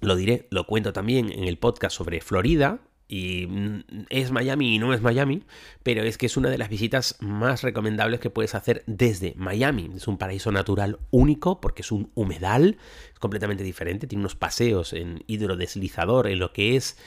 Lo 0.02 0.16
diré, 0.16 0.48
lo 0.52 0.66
cuento 0.66 0.92
también 0.92 1.32
en 1.32 1.46
el 1.46 1.58
podcast 1.58 1.96
sobre 1.96 2.20
Florida, 2.20 2.82
y 3.08 3.48
mm, 3.48 3.84
es 4.10 4.32
Miami 4.32 4.76
y 4.76 4.80
no 4.80 4.94
es 4.94 5.02
Miami, 5.02 5.44
pero 5.84 6.04
es 6.04 6.18
que 6.18 6.26
es 6.26 6.38
una 6.38 6.50
de 6.50 6.58
las 6.58 6.70
visitas 6.70 7.18
más 7.20 7.62
recomendables 7.62 8.20
que 8.20 8.30
puedes 8.30 8.56
hacer 8.56 8.84
desde 8.88 9.34
Miami. 9.38 9.92
Es 9.96 10.08
un 10.08 10.18
paraíso 10.18 10.52
natural 10.52 11.00
único 11.12 11.62
porque 11.62 11.82
es 11.82 11.92
un 11.92 12.12
humedal, 12.16 12.78
es 13.14 13.20
completamente 13.20 13.64
diferente, 13.64 14.08
tiene 14.08 14.22
unos 14.22 14.36
paseos 14.36 14.94
en 14.94 15.24
hidrodeslizador 15.28 16.28
en 16.28 16.40
lo 16.40 16.52
que 16.52 16.76
es 16.76 16.98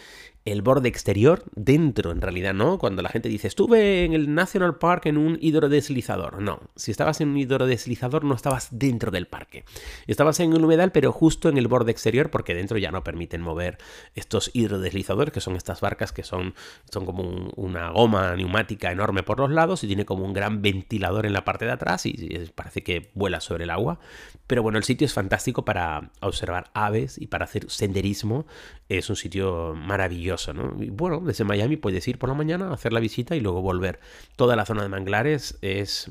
el 0.53 0.63
borde 0.63 0.89
exterior, 0.89 1.45
dentro 1.55 2.11
en 2.11 2.21
realidad, 2.21 2.55
¿no? 2.55 2.79
Cuando 2.79 3.03
la 3.03 3.09
gente 3.09 3.29
dice, 3.29 3.49
estuve 3.49 4.05
en 4.05 4.13
el 4.13 4.35
National 4.35 4.79
Park 4.79 5.07
en 5.07 5.17
un 5.17 5.39
hidrodeslizador. 5.41 6.41
No, 6.41 6.61
si 6.77 6.91
estabas 6.91 7.21
en 7.21 7.31
un 7.31 7.37
hidrodeslizador 7.37 8.25
no 8.25 8.35
estabas 8.35 8.69
dentro 8.71 9.11
del 9.11 9.27
parque. 9.27 9.65
Estabas 10.07 10.41
en 10.41 10.55
un 10.55 10.65
humedal, 10.65 10.93
pero 10.93 11.13
justo 11.13 11.49
en 11.49 11.59
el 11.59 11.69
borde 11.69 11.93
exterior, 11.93 12.31
porque 12.31 12.55
dentro 12.55 12.79
ya 12.79 12.91
no 12.91 13.05
permiten 13.05 13.43
mover 13.43 13.79
estos 14.15 14.51
hidrodeslizadores, 14.55 15.33
que 15.33 15.41
son 15.41 15.57
estas 15.57 15.81
barcas 15.81 16.13
que 16.13 16.23
son, 16.23 16.55
son 16.91 17.05
como 17.05 17.51
una 17.57 17.91
goma 17.91 18.35
neumática 18.35 18.91
enorme 18.91 19.23
por 19.23 19.41
los 19.41 19.51
lados 19.51 19.85
y 19.85 19.87
tiene 19.87 20.05
como 20.05 20.25
un 20.25 20.33
gran 20.33 20.63
ventilador 20.63 21.27
en 21.27 21.33
la 21.33 21.45
parte 21.45 21.65
de 21.65 21.73
atrás 21.73 22.07
y, 22.07 22.11
y 22.11 22.51
parece 22.55 22.83
que 22.83 23.11
vuela 23.15 23.41
sobre 23.41 23.65
el 23.65 23.71
agua. 23.71 23.99
Pero 24.47 24.63
bueno, 24.63 24.79
el 24.79 24.85
sitio 24.85 25.05
es 25.05 25.13
fantástico 25.13 25.65
para 25.65 26.11
observar 26.21 26.71
aves 26.73 27.19
y 27.19 27.27
para 27.27 27.45
hacer 27.45 27.71
senderismo. 27.71 28.47
Es 28.89 29.11
un 29.11 29.17
sitio 29.17 29.75
maravilloso 29.75 30.38
y 30.79 30.91
bueno, 30.91 31.21
desde 31.21 31.45
Miami 31.45 31.77
puedes 31.77 32.07
ir 32.07 32.19
por 32.19 32.29
la 32.29 32.35
mañana, 32.35 32.73
hacer 32.73 32.93
la 32.93 33.01
visita 33.01 33.37
y 33.37 33.41
luego 33.41 33.63
volver. 33.63 34.01
Toda 34.37 34.57
la 34.57 34.65
zona 34.65 34.83
de 34.83 34.89
manglares 34.89 35.59
es 35.63 36.11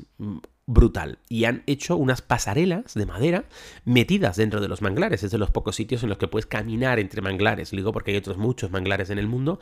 brutal. 0.68 1.18
Y 1.30 1.44
han 1.44 1.62
hecho 1.66 1.96
unas 1.96 2.20
pasarelas 2.20 2.92
de 2.92 3.06
madera 3.06 3.44
metidas 3.86 4.36
dentro 4.36 4.60
de 4.60 4.68
los 4.68 4.82
manglares. 4.82 5.22
Es 5.22 5.30
de 5.30 5.38
los 5.38 5.50
pocos 5.50 5.76
sitios 5.76 6.02
en 6.02 6.10
los 6.10 6.18
que 6.18 6.28
puedes 6.28 6.44
caminar 6.44 6.98
entre 6.98 7.22
manglares. 7.22 7.70
Digo 7.70 7.90
porque 7.90 8.10
hay 8.10 8.18
otros 8.18 8.36
muchos 8.36 8.70
manglares 8.70 9.08
en 9.08 9.18
el 9.18 9.26
mundo 9.26 9.60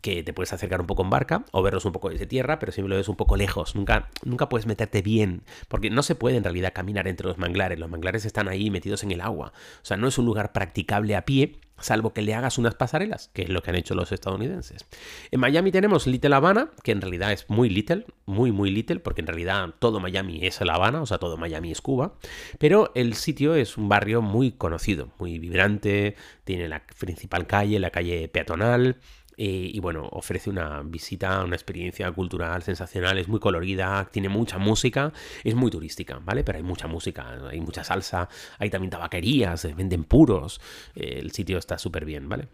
que 0.00 0.24
te 0.24 0.32
puedes 0.32 0.52
acercar 0.52 0.80
un 0.80 0.88
poco 0.88 1.04
en 1.04 1.10
barca 1.10 1.44
o 1.52 1.62
verlos 1.62 1.84
un 1.84 1.92
poco 1.92 2.10
desde 2.10 2.26
tierra, 2.26 2.58
pero 2.58 2.72
siempre 2.72 2.90
lo 2.90 2.96
ves 2.96 3.08
un 3.08 3.16
poco 3.16 3.36
lejos. 3.36 3.76
Nunca, 3.76 4.08
nunca 4.24 4.48
puedes 4.48 4.66
meterte 4.66 5.02
bien, 5.02 5.42
porque 5.68 5.88
no 5.88 6.02
se 6.02 6.16
puede 6.16 6.36
en 6.36 6.42
realidad 6.42 6.72
caminar 6.74 7.06
entre 7.06 7.28
los 7.28 7.38
manglares. 7.38 7.78
Los 7.78 7.90
manglares 7.90 8.24
están 8.24 8.48
ahí 8.48 8.70
metidos 8.70 9.04
en 9.04 9.12
el 9.12 9.20
agua. 9.20 9.52
O 9.82 9.84
sea, 9.84 9.96
no 9.96 10.08
es 10.08 10.18
un 10.18 10.24
lugar 10.24 10.52
practicable 10.52 11.14
a 11.14 11.24
pie 11.24 11.60
salvo 11.80 12.12
que 12.12 12.22
le 12.22 12.34
hagas 12.34 12.58
unas 12.58 12.74
pasarelas, 12.74 13.30
que 13.32 13.42
es 13.42 13.48
lo 13.48 13.62
que 13.62 13.70
han 13.70 13.76
hecho 13.76 13.94
los 13.94 14.12
estadounidenses. 14.12 14.86
En 15.30 15.40
Miami 15.40 15.72
tenemos 15.72 16.06
Little 16.06 16.34
Havana, 16.34 16.70
que 16.82 16.92
en 16.92 17.00
realidad 17.00 17.32
es 17.32 17.48
muy 17.48 17.68
little, 17.68 18.06
muy, 18.26 18.52
muy 18.52 18.70
little, 18.70 19.00
porque 19.00 19.20
en 19.20 19.26
realidad 19.26 19.74
todo 19.78 20.00
Miami 20.00 20.46
es 20.46 20.60
La 20.60 20.74
Habana, 20.74 21.02
o 21.02 21.06
sea, 21.06 21.18
todo 21.18 21.36
Miami 21.36 21.72
es 21.72 21.80
Cuba, 21.80 22.14
pero 22.58 22.92
el 22.94 23.14
sitio 23.14 23.54
es 23.54 23.76
un 23.76 23.88
barrio 23.88 24.22
muy 24.22 24.52
conocido, 24.52 25.10
muy 25.18 25.38
vibrante, 25.38 26.16
tiene 26.44 26.68
la 26.68 26.84
principal 26.98 27.46
calle, 27.46 27.78
la 27.78 27.90
calle 27.90 28.28
peatonal, 28.28 28.96
eh, 29.42 29.70
y 29.72 29.80
bueno, 29.80 30.06
ofrece 30.12 30.50
una 30.50 30.82
visita, 30.82 31.42
una 31.42 31.56
experiencia 31.56 32.12
cultural 32.12 32.62
sensacional, 32.62 33.16
es 33.16 33.26
muy 33.26 33.40
colorida, 33.40 34.06
tiene 34.12 34.28
mucha 34.28 34.58
música, 34.58 35.14
es 35.42 35.54
muy 35.54 35.70
turística, 35.70 36.18
¿vale? 36.22 36.44
Pero 36.44 36.58
hay 36.58 36.62
mucha 36.62 36.86
música, 36.88 37.48
hay 37.48 37.58
mucha 37.58 37.82
salsa, 37.82 38.28
hay 38.58 38.68
también 38.68 38.90
tabaquerías, 38.90 39.74
venden 39.74 40.04
puros, 40.04 40.60
eh, 40.94 41.20
el 41.20 41.30
sitio 41.30 41.56
está 41.56 41.78
súper 41.78 42.04
bien, 42.04 42.28
¿vale? 42.28 42.48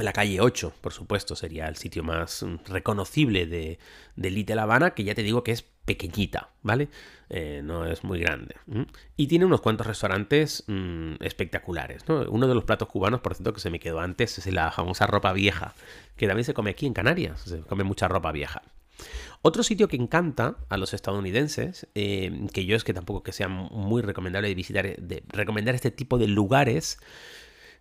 La 0.00 0.12
calle 0.12 0.40
8, 0.40 0.72
por 0.80 0.92
supuesto, 0.92 1.36
sería 1.36 1.68
el 1.68 1.76
sitio 1.76 2.02
más 2.02 2.44
reconocible 2.66 3.46
de, 3.46 3.78
de 4.16 4.30
Little 4.32 4.60
Habana, 4.60 4.94
que 4.94 5.04
ya 5.04 5.14
te 5.14 5.22
digo 5.22 5.44
que 5.44 5.52
es 5.52 5.66
pequeñita, 5.88 6.50
¿vale? 6.62 6.90
Eh, 7.30 7.62
no 7.64 7.86
es 7.86 8.04
muy 8.04 8.20
grande. 8.20 8.56
Y 9.16 9.26
tiene 9.26 9.46
unos 9.46 9.62
cuantos 9.62 9.86
restaurantes 9.86 10.64
mm, 10.66 11.14
espectaculares, 11.20 12.06
¿no? 12.06 12.20
Uno 12.28 12.46
de 12.46 12.54
los 12.54 12.64
platos 12.64 12.88
cubanos, 12.88 13.20
por 13.20 13.34
cierto, 13.34 13.54
que 13.54 13.60
se 13.60 13.70
me 13.70 13.80
quedó 13.80 14.00
antes, 14.00 14.36
es 14.36 14.52
la 14.52 14.70
famosa 14.70 15.06
ropa 15.06 15.32
vieja, 15.32 15.74
que 16.16 16.26
también 16.26 16.44
se 16.44 16.52
come 16.52 16.70
aquí 16.70 16.84
en 16.84 16.92
Canarias, 16.92 17.40
se 17.40 17.60
come 17.62 17.84
mucha 17.84 18.06
ropa 18.06 18.32
vieja. 18.32 18.60
Otro 19.40 19.62
sitio 19.62 19.88
que 19.88 19.96
encanta 19.96 20.56
a 20.68 20.76
los 20.76 20.92
estadounidenses, 20.92 21.86
eh, 21.94 22.46
que 22.52 22.66
yo 22.66 22.76
es 22.76 22.84
que 22.84 22.92
tampoco 22.92 23.22
que 23.22 23.32
sea 23.32 23.48
muy 23.48 24.02
recomendable 24.02 24.48
de 24.48 24.54
visitar, 24.54 24.96
de 24.96 25.22
recomendar 25.28 25.74
este 25.74 25.90
tipo 25.90 26.18
de 26.18 26.26
lugares, 26.26 26.98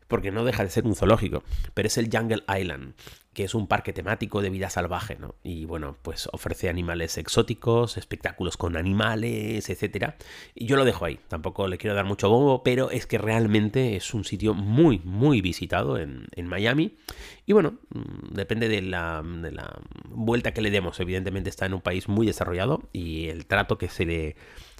porque 0.07 0.31
no 0.31 0.45
deja 0.45 0.63
de 0.63 0.69
ser 0.69 0.85
un 0.85 0.95
zoológico, 0.95 1.43
pero 1.73 1.87
es 1.87 1.97
el 1.97 2.09
Jungle 2.11 2.43
Island, 2.47 2.93
que 3.37 3.43
es 3.43 3.53
un 3.53 3.67
parque 3.67 3.93
temático 3.93 4.41
de 4.41 4.49
vida 4.49 4.67
salvaje, 4.69 5.15
¿no? 5.19 5.35
Y 5.43 5.65
bueno, 5.65 5.95
pues 6.01 6.27
ofrece 6.31 6.69
animales 6.69 7.19
exóticos, 7.19 7.97
espectáculos 7.97 8.57
con 8.57 8.75
animales, 8.75 9.69
etc. 9.69 10.15
Y 10.55 10.65
yo 10.65 10.75
lo 10.75 10.85
dejo 10.85 11.05
ahí, 11.05 11.19
tampoco 11.27 11.67
le 11.67 11.77
quiero 11.77 11.95
dar 11.95 12.05
mucho 12.05 12.29
bombo, 12.29 12.63
pero 12.63 12.89
es 12.89 13.05
que 13.05 13.19
realmente 13.19 13.95
es 13.95 14.15
un 14.15 14.23
sitio 14.23 14.55
muy, 14.55 15.01
muy 15.03 15.41
visitado 15.41 15.99
en, 15.99 16.25
Miami. 16.47 16.97
Y 17.45 17.53
bueno, 17.53 17.75
mm, 17.89 18.33
depende 18.33 18.69
de 18.69 18.81
la, 18.81 19.21
de 19.23 19.51
la 19.51 19.81
vuelta 20.09 20.53
que 20.53 20.61
le 20.61 20.71
demos, 20.71 20.99
evidentemente 20.99 21.51
está 21.51 21.67
en 21.67 21.75
un 21.75 21.81
país 21.81 22.07
muy 22.07 22.25
desarrollado 22.25 22.89
y 22.91 23.27
el 23.27 23.45
trato 23.45 23.77
que 23.77 23.89
se 23.89 24.05
le 24.05 24.35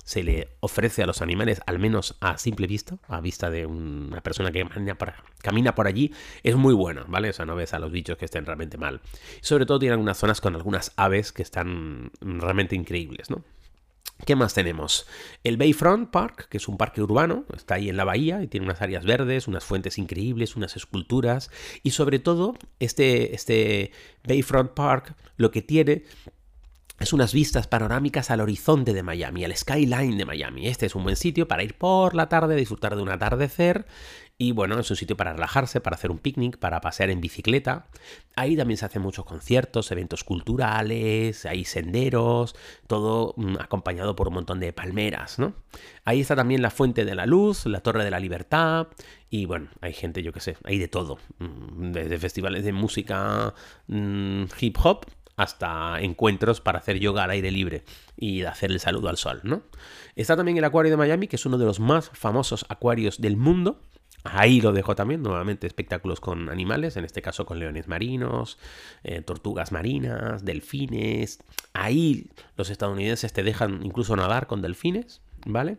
se 0.07 0.23
le 0.23 0.47
ofrece 0.61 1.03
a 1.03 1.05
los 1.05 1.21
animales, 1.21 1.59
al 1.65 1.79
menos 1.79 2.15
a 2.21 2.37
simple 2.37 2.65
vista, 2.65 2.97
a 3.09 3.19
vista 3.19 3.49
de 3.49 3.65
una 3.65 4.21
persona 4.21 4.53
que 4.53 4.65
camina 5.41 5.75
por, 5.75 5.85
allí, 5.85 6.13
es 6.43 6.55
muy 6.55 6.73
buena, 6.73 7.03
¿vale? 7.09 7.29
O 7.29 7.33
sea, 7.33 7.45
no 7.45 7.57
ves 7.57 7.73
a 7.73 7.79
los 7.79 7.91
bichos 7.91 8.17
que 8.17 8.23
estén 8.23 8.45
realmente 8.45 8.77
mal. 8.77 9.01
sobre 9.41 9.65
todo 9.65 9.79
tiene 9.79 9.91
algunas 9.91 10.17
zonas 10.17 10.39
con 10.39 10.55
algunas 10.55 10.93
aves 10.95 11.33
que 11.33 11.41
están 11.41 12.11
realmente 12.21 12.73
increíbles, 12.73 13.29
¿no? 13.29 13.43
¿Qué 14.25 14.37
más 14.37 14.53
tenemos? 14.53 15.07
El 15.43 15.57
Bayfront 15.57 16.09
Park, 16.09 16.47
que 16.47 16.55
es 16.55 16.69
un 16.69 16.77
parque 16.77 17.01
urbano, 17.01 17.43
está 17.53 17.75
ahí 17.75 17.89
en 17.89 17.97
la 17.97 18.05
bahía 18.05 18.41
y 18.41 18.47
tiene 18.47 18.65
unas 18.65 18.81
áreas 18.81 19.03
verdes, 19.03 19.49
unas 19.49 19.65
fuentes 19.65 19.97
increíbles, 19.97 20.55
unas 20.55 20.77
esculturas 20.77 21.51
y 21.83 21.91
sobre 21.91 22.19
todo 22.19 22.55
este, 22.79 23.35
este 23.35 23.91
Bayfront 24.25 24.71
Park 24.71 25.15
lo 25.35 25.51
que 25.51 25.61
tiene 25.61 26.05
es 26.99 27.13
unas 27.13 27.33
vistas 27.33 27.67
panorámicas 27.67 28.31
al 28.31 28.41
horizonte 28.41 28.93
de 28.93 29.03
Miami, 29.03 29.45
al 29.45 29.55
skyline 29.55 30.17
de 30.17 30.25
Miami. 30.25 30.67
Este 30.67 30.88
es 30.88 30.95
un 30.95 31.03
buen 31.03 31.15
sitio 31.15 31.47
para 31.47 31.63
ir 31.63 31.77
por 31.77 32.15
la 32.15 32.27
tarde, 32.27 32.55
disfrutar 32.55 32.95
de 32.95 33.03
un 33.03 33.10
atardecer. 33.10 33.86
Y 34.39 34.51
bueno, 34.51 34.79
es 34.79 34.89
un 34.89 34.97
sitio 34.97 35.17
para 35.17 35.33
relajarse, 35.33 35.81
para 35.81 35.95
hacer 35.95 36.12
un 36.12 36.19
picnic, 36.19 36.57
para 36.57 36.79
pasear 36.79 37.10
en 37.10 37.21
bicicleta. 37.21 37.88
Ahí 38.36 38.55
también 38.55 38.77
se 38.77 38.86
hacen 38.86 39.01
muchos 39.01 39.25
conciertos, 39.25 39.91
eventos 39.91 40.23
culturales, 40.23 41.45
hay 41.47 41.65
senderos, 41.65 42.55
todo 42.86 43.33
mm, 43.38 43.55
acompañado 43.60 44.15
por 44.15 44.27
un 44.27 44.36
montón 44.36 44.60
de 44.60 44.73
palmeras, 44.73 45.39
¿no? 45.39 45.55
Ahí 46.05 46.21
está 46.21 46.36
también 46.36 46.62
la 46.62 46.69
Fuente 46.69 47.03
de 47.03 47.15
la 47.15 47.25
Luz, 47.25 47.65
la 47.65 47.81
Torre 47.81 48.03
de 48.03 48.12
la 48.12 48.19
Libertad. 48.19 48.88
Y 49.29 49.45
bueno, 49.45 49.69
hay 49.81 49.93
gente, 49.93 50.21
yo 50.21 50.31
qué 50.31 50.39
sé, 50.39 50.57
hay 50.63 50.77
de 50.77 50.88
todo. 50.88 51.17
Mm, 51.39 51.91
desde 51.91 52.19
festivales 52.19 52.63
de 52.63 52.73
música 52.73 53.55
mm, 53.88 54.43
hip 54.60 54.77
hop 54.83 55.05
hasta 55.38 56.02
encuentros 56.02 56.60
para 56.62 56.80
hacer 56.80 57.00
yoga 57.00 57.23
al 57.23 57.30
aire 57.30 57.52
libre 57.52 57.84
y 58.17 58.41
hacer 58.43 58.71
el 58.71 58.80
saludo 58.80 59.08
al 59.08 59.17
sol, 59.17 59.39
¿no? 59.43 59.62
Está 60.15 60.36
también 60.36 60.58
el 60.58 60.65
acuario 60.65 60.89
de 60.91 60.97
Miami, 60.97 61.28
que 61.28 61.36
es 61.38 61.45
uno 61.45 61.60
de 61.60 61.65
los 61.65 61.80
más 61.80 62.10
famosos 62.10 62.65
acuarios 62.69 63.21
del 63.21 63.38
mundo. 63.38 63.80
Ahí 64.23 64.60
lo 64.60 64.73
dejo 64.73 64.95
también, 64.95 65.21
nuevamente 65.21 65.67
espectáculos 65.67 66.19
con 66.19 66.50
animales, 66.50 66.97
en 66.97 67.06
este 67.06 67.21
caso 67.21 67.45
con 67.45 67.60
leones 67.60 67.88
marinos, 67.88 68.58
eh, 69.04 69.21
tortugas 69.21 69.71
marinas, 69.71 70.43
delfines. 70.43 71.39
Ahí 71.71 72.32
los 72.58 72.71
estadounidenses 72.71 73.32
te 73.32 73.43
dejan 73.43 73.86
incluso 73.86 74.15
nadar 74.15 74.47
con 74.47 74.63
delfines, 74.63 75.21
¿vale? 75.45 75.78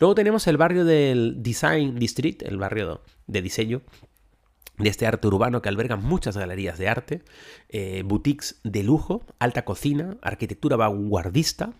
Luego 0.00 0.16
tenemos 0.16 0.48
el 0.48 0.56
barrio 0.56 0.84
del 0.84 1.42
Design 1.44 1.94
District, 1.94 2.42
el 2.42 2.58
barrio 2.58 3.02
de 3.28 3.40
diseño, 3.40 3.82
de 4.78 4.88
este 4.88 5.06
arte 5.06 5.26
urbano 5.26 5.62
que 5.62 5.68
alberga 5.68 5.96
muchas 5.96 6.36
galerías 6.36 6.78
de 6.78 6.88
arte, 6.88 7.22
eh, 7.68 8.02
boutiques 8.04 8.60
de 8.62 8.82
lujo, 8.82 9.24
alta 9.38 9.64
cocina, 9.64 10.16
arquitectura 10.22 10.76
vanguardista. 10.76 11.72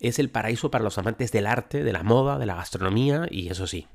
Es 0.00 0.18
el 0.18 0.30
paraíso 0.30 0.70
para 0.70 0.84
los 0.84 0.98
amantes 0.98 1.32
del 1.32 1.46
arte, 1.46 1.82
de 1.82 1.92
la 1.92 2.02
moda, 2.02 2.38
de 2.38 2.46
la 2.46 2.56
gastronomía 2.56 3.26
y 3.30 3.48
eso 3.48 3.66
sí, 3.66 3.86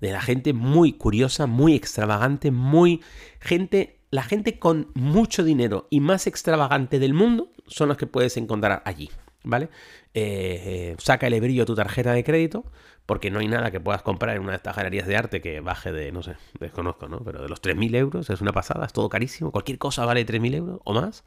de 0.00 0.12
la 0.12 0.20
gente 0.20 0.52
muy 0.52 0.92
curiosa, 0.92 1.46
muy 1.46 1.74
extravagante, 1.74 2.50
muy 2.50 3.00
gente, 3.40 4.00
la 4.10 4.22
gente 4.22 4.58
con 4.58 4.90
mucho 4.94 5.44
dinero 5.44 5.86
y 5.90 6.00
más 6.00 6.26
extravagante 6.26 6.98
del 6.98 7.14
mundo 7.14 7.50
son 7.66 7.88
los 7.88 7.96
que 7.96 8.06
puedes 8.06 8.36
encontrar 8.36 8.82
allí, 8.84 9.10
¿vale? 9.44 9.68
Eh, 10.12 10.92
eh, 10.92 10.96
saca 10.98 11.28
el 11.28 11.40
brillo 11.40 11.64
tu 11.64 11.76
tarjeta 11.76 12.12
de 12.12 12.24
crédito, 12.24 12.64
porque 13.06 13.30
no 13.30 13.40
hay 13.40 13.48
nada 13.48 13.70
que 13.70 13.80
puedas 13.80 14.02
comprar 14.02 14.36
en 14.36 14.42
una 14.42 14.52
de 14.52 14.56
estas 14.56 14.76
galerías 14.76 15.06
de 15.06 15.16
arte 15.16 15.40
que 15.40 15.60
baje 15.60 15.92
de, 15.92 16.12
no 16.12 16.22
sé, 16.22 16.36
desconozco, 16.58 17.08
¿no? 17.08 17.20
Pero 17.20 17.42
de 17.42 17.48
los 17.48 17.60
3.000 17.60 17.94
euros 17.96 18.30
es 18.30 18.40
una 18.40 18.52
pasada, 18.52 18.86
es 18.86 18.92
todo 18.92 19.08
carísimo, 19.08 19.50
cualquier 19.50 19.78
cosa 19.78 20.04
vale 20.04 20.24
3.000 20.24 20.54
euros 20.54 20.80
o 20.84 20.92
más. 20.92 21.24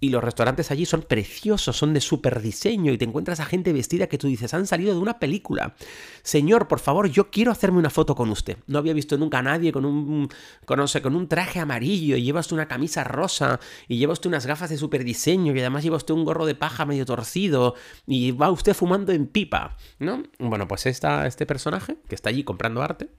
Y 0.00 0.08
los 0.08 0.24
restaurantes 0.24 0.70
allí 0.70 0.86
son 0.86 1.02
preciosos, 1.02 1.76
son 1.76 1.92
de 1.92 2.00
súper 2.00 2.40
diseño 2.40 2.90
y 2.92 2.98
te 2.98 3.04
encuentras 3.04 3.38
a 3.40 3.44
gente 3.44 3.72
vestida 3.72 4.06
que 4.06 4.16
tú 4.16 4.28
dices, 4.28 4.54
han 4.54 4.66
salido 4.66 4.94
de 4.94 4.98
una 4.98 5.18
película. 5.18 5.74
Señor, 6.22 6.68
por 6.68 6.80
favor, 6.80 7.08
yo 7.10 7.30
quiero 7.30 7.52
hacerme 7.52 7.78
una 7.78 7.90
foto 7.90 8.14
con 8.14 8.30
usted. 8.30 8.56
No 8.66 8.78
había 8.78 8.94
visto 8.94 9.18
nunca 9.18 9.38
a 9.38 9.42
nadie 9.42 9.72
con 9.72 9.84
un, 9.84 10.28
con, 10.64 10.84
con 11.02 11.14
un 11.14 11.28
traje 11.28 11.60
amarillo 11.60 12.16
y 12.16 12.22
lleva 12.22 12.40
usted 12.40 12.54
una 12.54 12.66
camisa 12.66 13.04
rosa 13.04 13.60
y 13.88 13.98
lleva 13.98 14.14
usted 14.14 14.28
unas 14.28 14.46
gafas 14.46 14.70
de 14.70 14.78
súper 14.78 15.04
diseño 15.04 15.54
y 15.54 15.60
además 15.60 15.84
lleva 15.84 15.96
usted 15.96 16.14
un 16.14 16.24
gorro 16.24 16.46
de 16.46 16.54
paja 16.54 16.86
medio 16.86 17.04
torcido 17.04 17.74
y 18.06 18.32
va 18.32 18.50
usted 18.50 18.74
fumando 18.74 19.12
en 19.12 19.26
pipa, 19.26 19.76
¿no? 19.98 20.22
Bueno, 20.38 20.66
pues 20.66 20.86
esta, 20.86 21.26
este 21.26 21.44
personaje 21.44 21.96
que 22.08 22.14
está 22.14 22.30
allí 22.30 22.42
comprando 22.42 22.82
arte, 22.82 23.10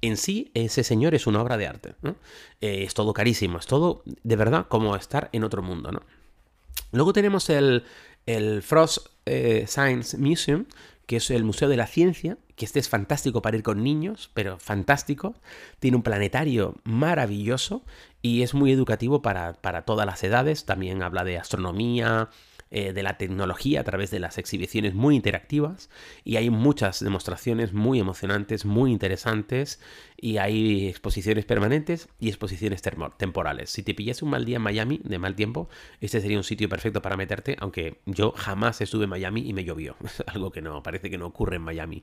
en 0.00 0.16
sí 0.16 0.50
ese 0.54 0.84
señor 0.84 1.14
es 1.14 1.26
una 1.26 1.42
obra 1.42 1.56
de 1.56 1.66
arte, 1.66 1.94
¿no? 2.02 2.16
Eh, 2.60 2.84
es 2.84 2.94
todo 2.94 3.12
carísimo, 3.12 3.58
es 3.58 3.66
todo 3.66 4.02
de 4.04 4.36
verdad 4.36 4.66
como 4.68 4.94
estar 4.94 5.30
en 5.32 5.44
otro 5.44 5.62
mundo, 5.62 5.90
¿no? 5.90 6.02
Luego 6.92 7.12
tenemos 7.12 7.50
el, 7.50 7.84
Frost 8.62 9.08
eh, 9.26 9.64
Science 9.66 10.16
Museum, 10.18 10.66
que 11.06 11.16
es 11.16 11.30
el 11.30 11.44
Museo 11.44 11.68
de 11.68 11.76
la 11.76 11.86
Ciencia, 11.86 12.36
que 12.54 12.64
este 12.64 12.80
es 12.80 12.88
fantástico 12.88 13.40
para 13.40 13.56
ir 13.56 13.62
con 13.62 13.82
niños, 13.82 14.30
pero 14.34 14.58
fantástico. 14.58 15.34
Tiene 15.78 15.96
un 15.96 16.02
planetario 16.02 16.74
maravilloso 16.84 17.84
y 18.20 18.42
es 18.42 18.52
muy 18.52 18.72
educativo 18.72 19.22
para, 19.22 19.54
para 19.54 19.82
todas 19.82 20.06
las 20.06 20.22
edades. 20.24 20.66
También 20.66 21.02
habla 21.02 21.24
de 21.24 21.38
astronomía, 21.38 22.28
eh, 22.70 22.92
de 22.92 23.02
la 23.02 23.16
tecnología 23.16 23.80
a 23.80 23.84
través 23.84 24.10
de 24.10 24.18
las 24.18 24.36
exhibiciones 24.36 24.92
muy 24.92 25.16
interactivas 25.16 25.88
y 26.22 26.36
hay 26.36 26.50
muchas 26.50 27.00
demostraciones 27.02 27.72
muy 27.72 27.98
emocionantes, 27.98 28.66
muy 28.66 28.92
interesantes 28.92 29.80
y 30.20 30.38
hay 30.38 30.88
exposiciones 30.88 31.44
permanentes 31.44 32.08
y 32.18 32.28
exposiciones 32.28 32.82
temporales. 33.16 33.70
Si 33.70 33.82
te 33.82 33.94
pillas 33.94 34.22
un 34.22 34.30
mal 34.30 34.44
día 34.44 34.56
en 34.56 34.62
Miami, 34.62 35.00
de 35.04 35.18
mal 35.18 35.34
tiempo, 35.34 35.68
este 36.00 36.20
sería 36.20 36.36
un 36.36 36.44
sitio 36.44 36.68
perfecto 36.68 37.00
para 37.00 37.16
meterte, 37.16 37.56
aunque 37.60 38.00
yo 38.04 38.32
jamás 38.32 38.80
estuve 38.80 39.04
en 39.04 39.10
Miami 39.10 39.48
y 39.48 39.52
me 39.52 39.64
llovió. 39.64 39.96
Algo 40.26 40.50
que 40.50 40.60
no, 40.60 40.82
parece 40.82 41.08
que 41.08 41.18
no 41.18 41.26
ocurre 41.26 41.56
en 41.56 41.62
Miami. 41.62 42.02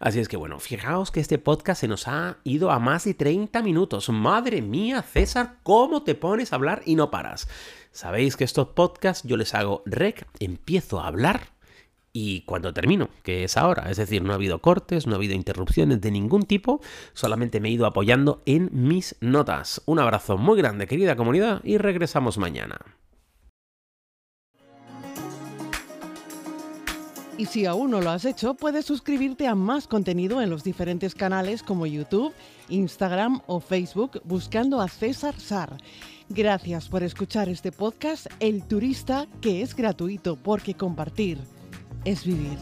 Así 0.00 0.18
es 0.18 0.28
que 0.28 0.36
bueno, 0.36 0.58
fijaos 0.58 1.10
que 1.10 1.20
este 1.20 1.38
podcast 1.38 1.80
se 1.80 1.88
nos 1.88 2.08
ha 2.08 2.38
ido 2.44 2.70
a 2.70 2.78
más 2.78 3.04
de 3.04 3.14
30 3.14 3.62
minutos. 3.62 4.08
Madre 4.08 4.60
mía, 4.60 5.02
César, 5.02 5.58
¿cómo 5.62 6.02
te 6.02 6.14
pones 6.14 6.52
a 6.52 6.56
hablar 6.56 6.82
y 6.84 6.96
no 6.96 7.10
paras? 7.10 7.48
Sabéis 7.92 8.36
que 8.36 8.42
estos 8.42 8.68
podcasts 8.68 9.26
yo 9.26 9.36
les 9.36 9.54
hago 9.54 9.82
rec, 9.86 10.26
empiezo 10.40 11.00
a 11.00 11.06
hablar 11.06 11.53
y 12.16 12.42
cuando 12.42 12.72
termino, 12.72 13.10
que 13.24 13.42
es 13.42 13.56
ahora, 13.56 13.90
es 13.90 13.96
decir, 13.96 14.22
no 14.22 14.30
ha 14.30 14.36
habido 14.36 14.60
cortes, 14.60 15.08
no 15.08 15.14
ha 15.14 15.16
habido 15.16 15.34
interrupciones 15.34 16.00
de 16.00 16.12
ningún 16.12 16.44
tipo, 16.44 16.80
solamente 17.12 17.58
me 17.58 17.68
he 17.68 17.72
ido 17.72 17.86
apoyando 17.86 18.40
en 18.46 18.70
mis 18.72 19.16
notas. 19.20 19.82
Un 19.84 19.98
abrazo 19.98 20.38
muy 20.38 20.56
grande, 20.56 20.86
querida 20.86 21.16
comunidad, 21.16 21.60
y 21.64 21.76
regresamos 21.76 22.38
mañana. 22.38 22.78
Y 27.36 27.46
si 27.46 27.66
aún 27.66 27.90
no 27.90 28.00
lo 28.00 28.10
has 28.10 28.24
hecho, 28.24 28.54
puedes 28.54 28.84
suscribirte 28.84 29.48
a 29.48 29.56
más 29.56 29.88
contenido 29.88 30.40
en 30.40 30.50
los 30.50 30.62
diferentes 30.62 31.16
canales 31.16 31.64
como 31.64 31.84
YouTube, 31.84 32.32
Instagram 32.68 33.40
o 33.48 33.58
Facebook 33.58 34.20
buscando 34.22 34.80
a 34.80 34.86
César 34.86 35.34
Sar. 35.40 35.78
Gracias 36.28 36.88
por 36.88 37.02
escuchar 37.02 37.48
este 37.48 37.72
podcast 37.72 38.28
El 38.38 38.62
Turista, 38.68 39.26
que 39.40 39.62
es 39.62 39.74
gratuito 39.74 40.36
porque 40.36 40.74
compartir 40.74 41.38
es 42.04 42.24
vivir. 42.24 42.58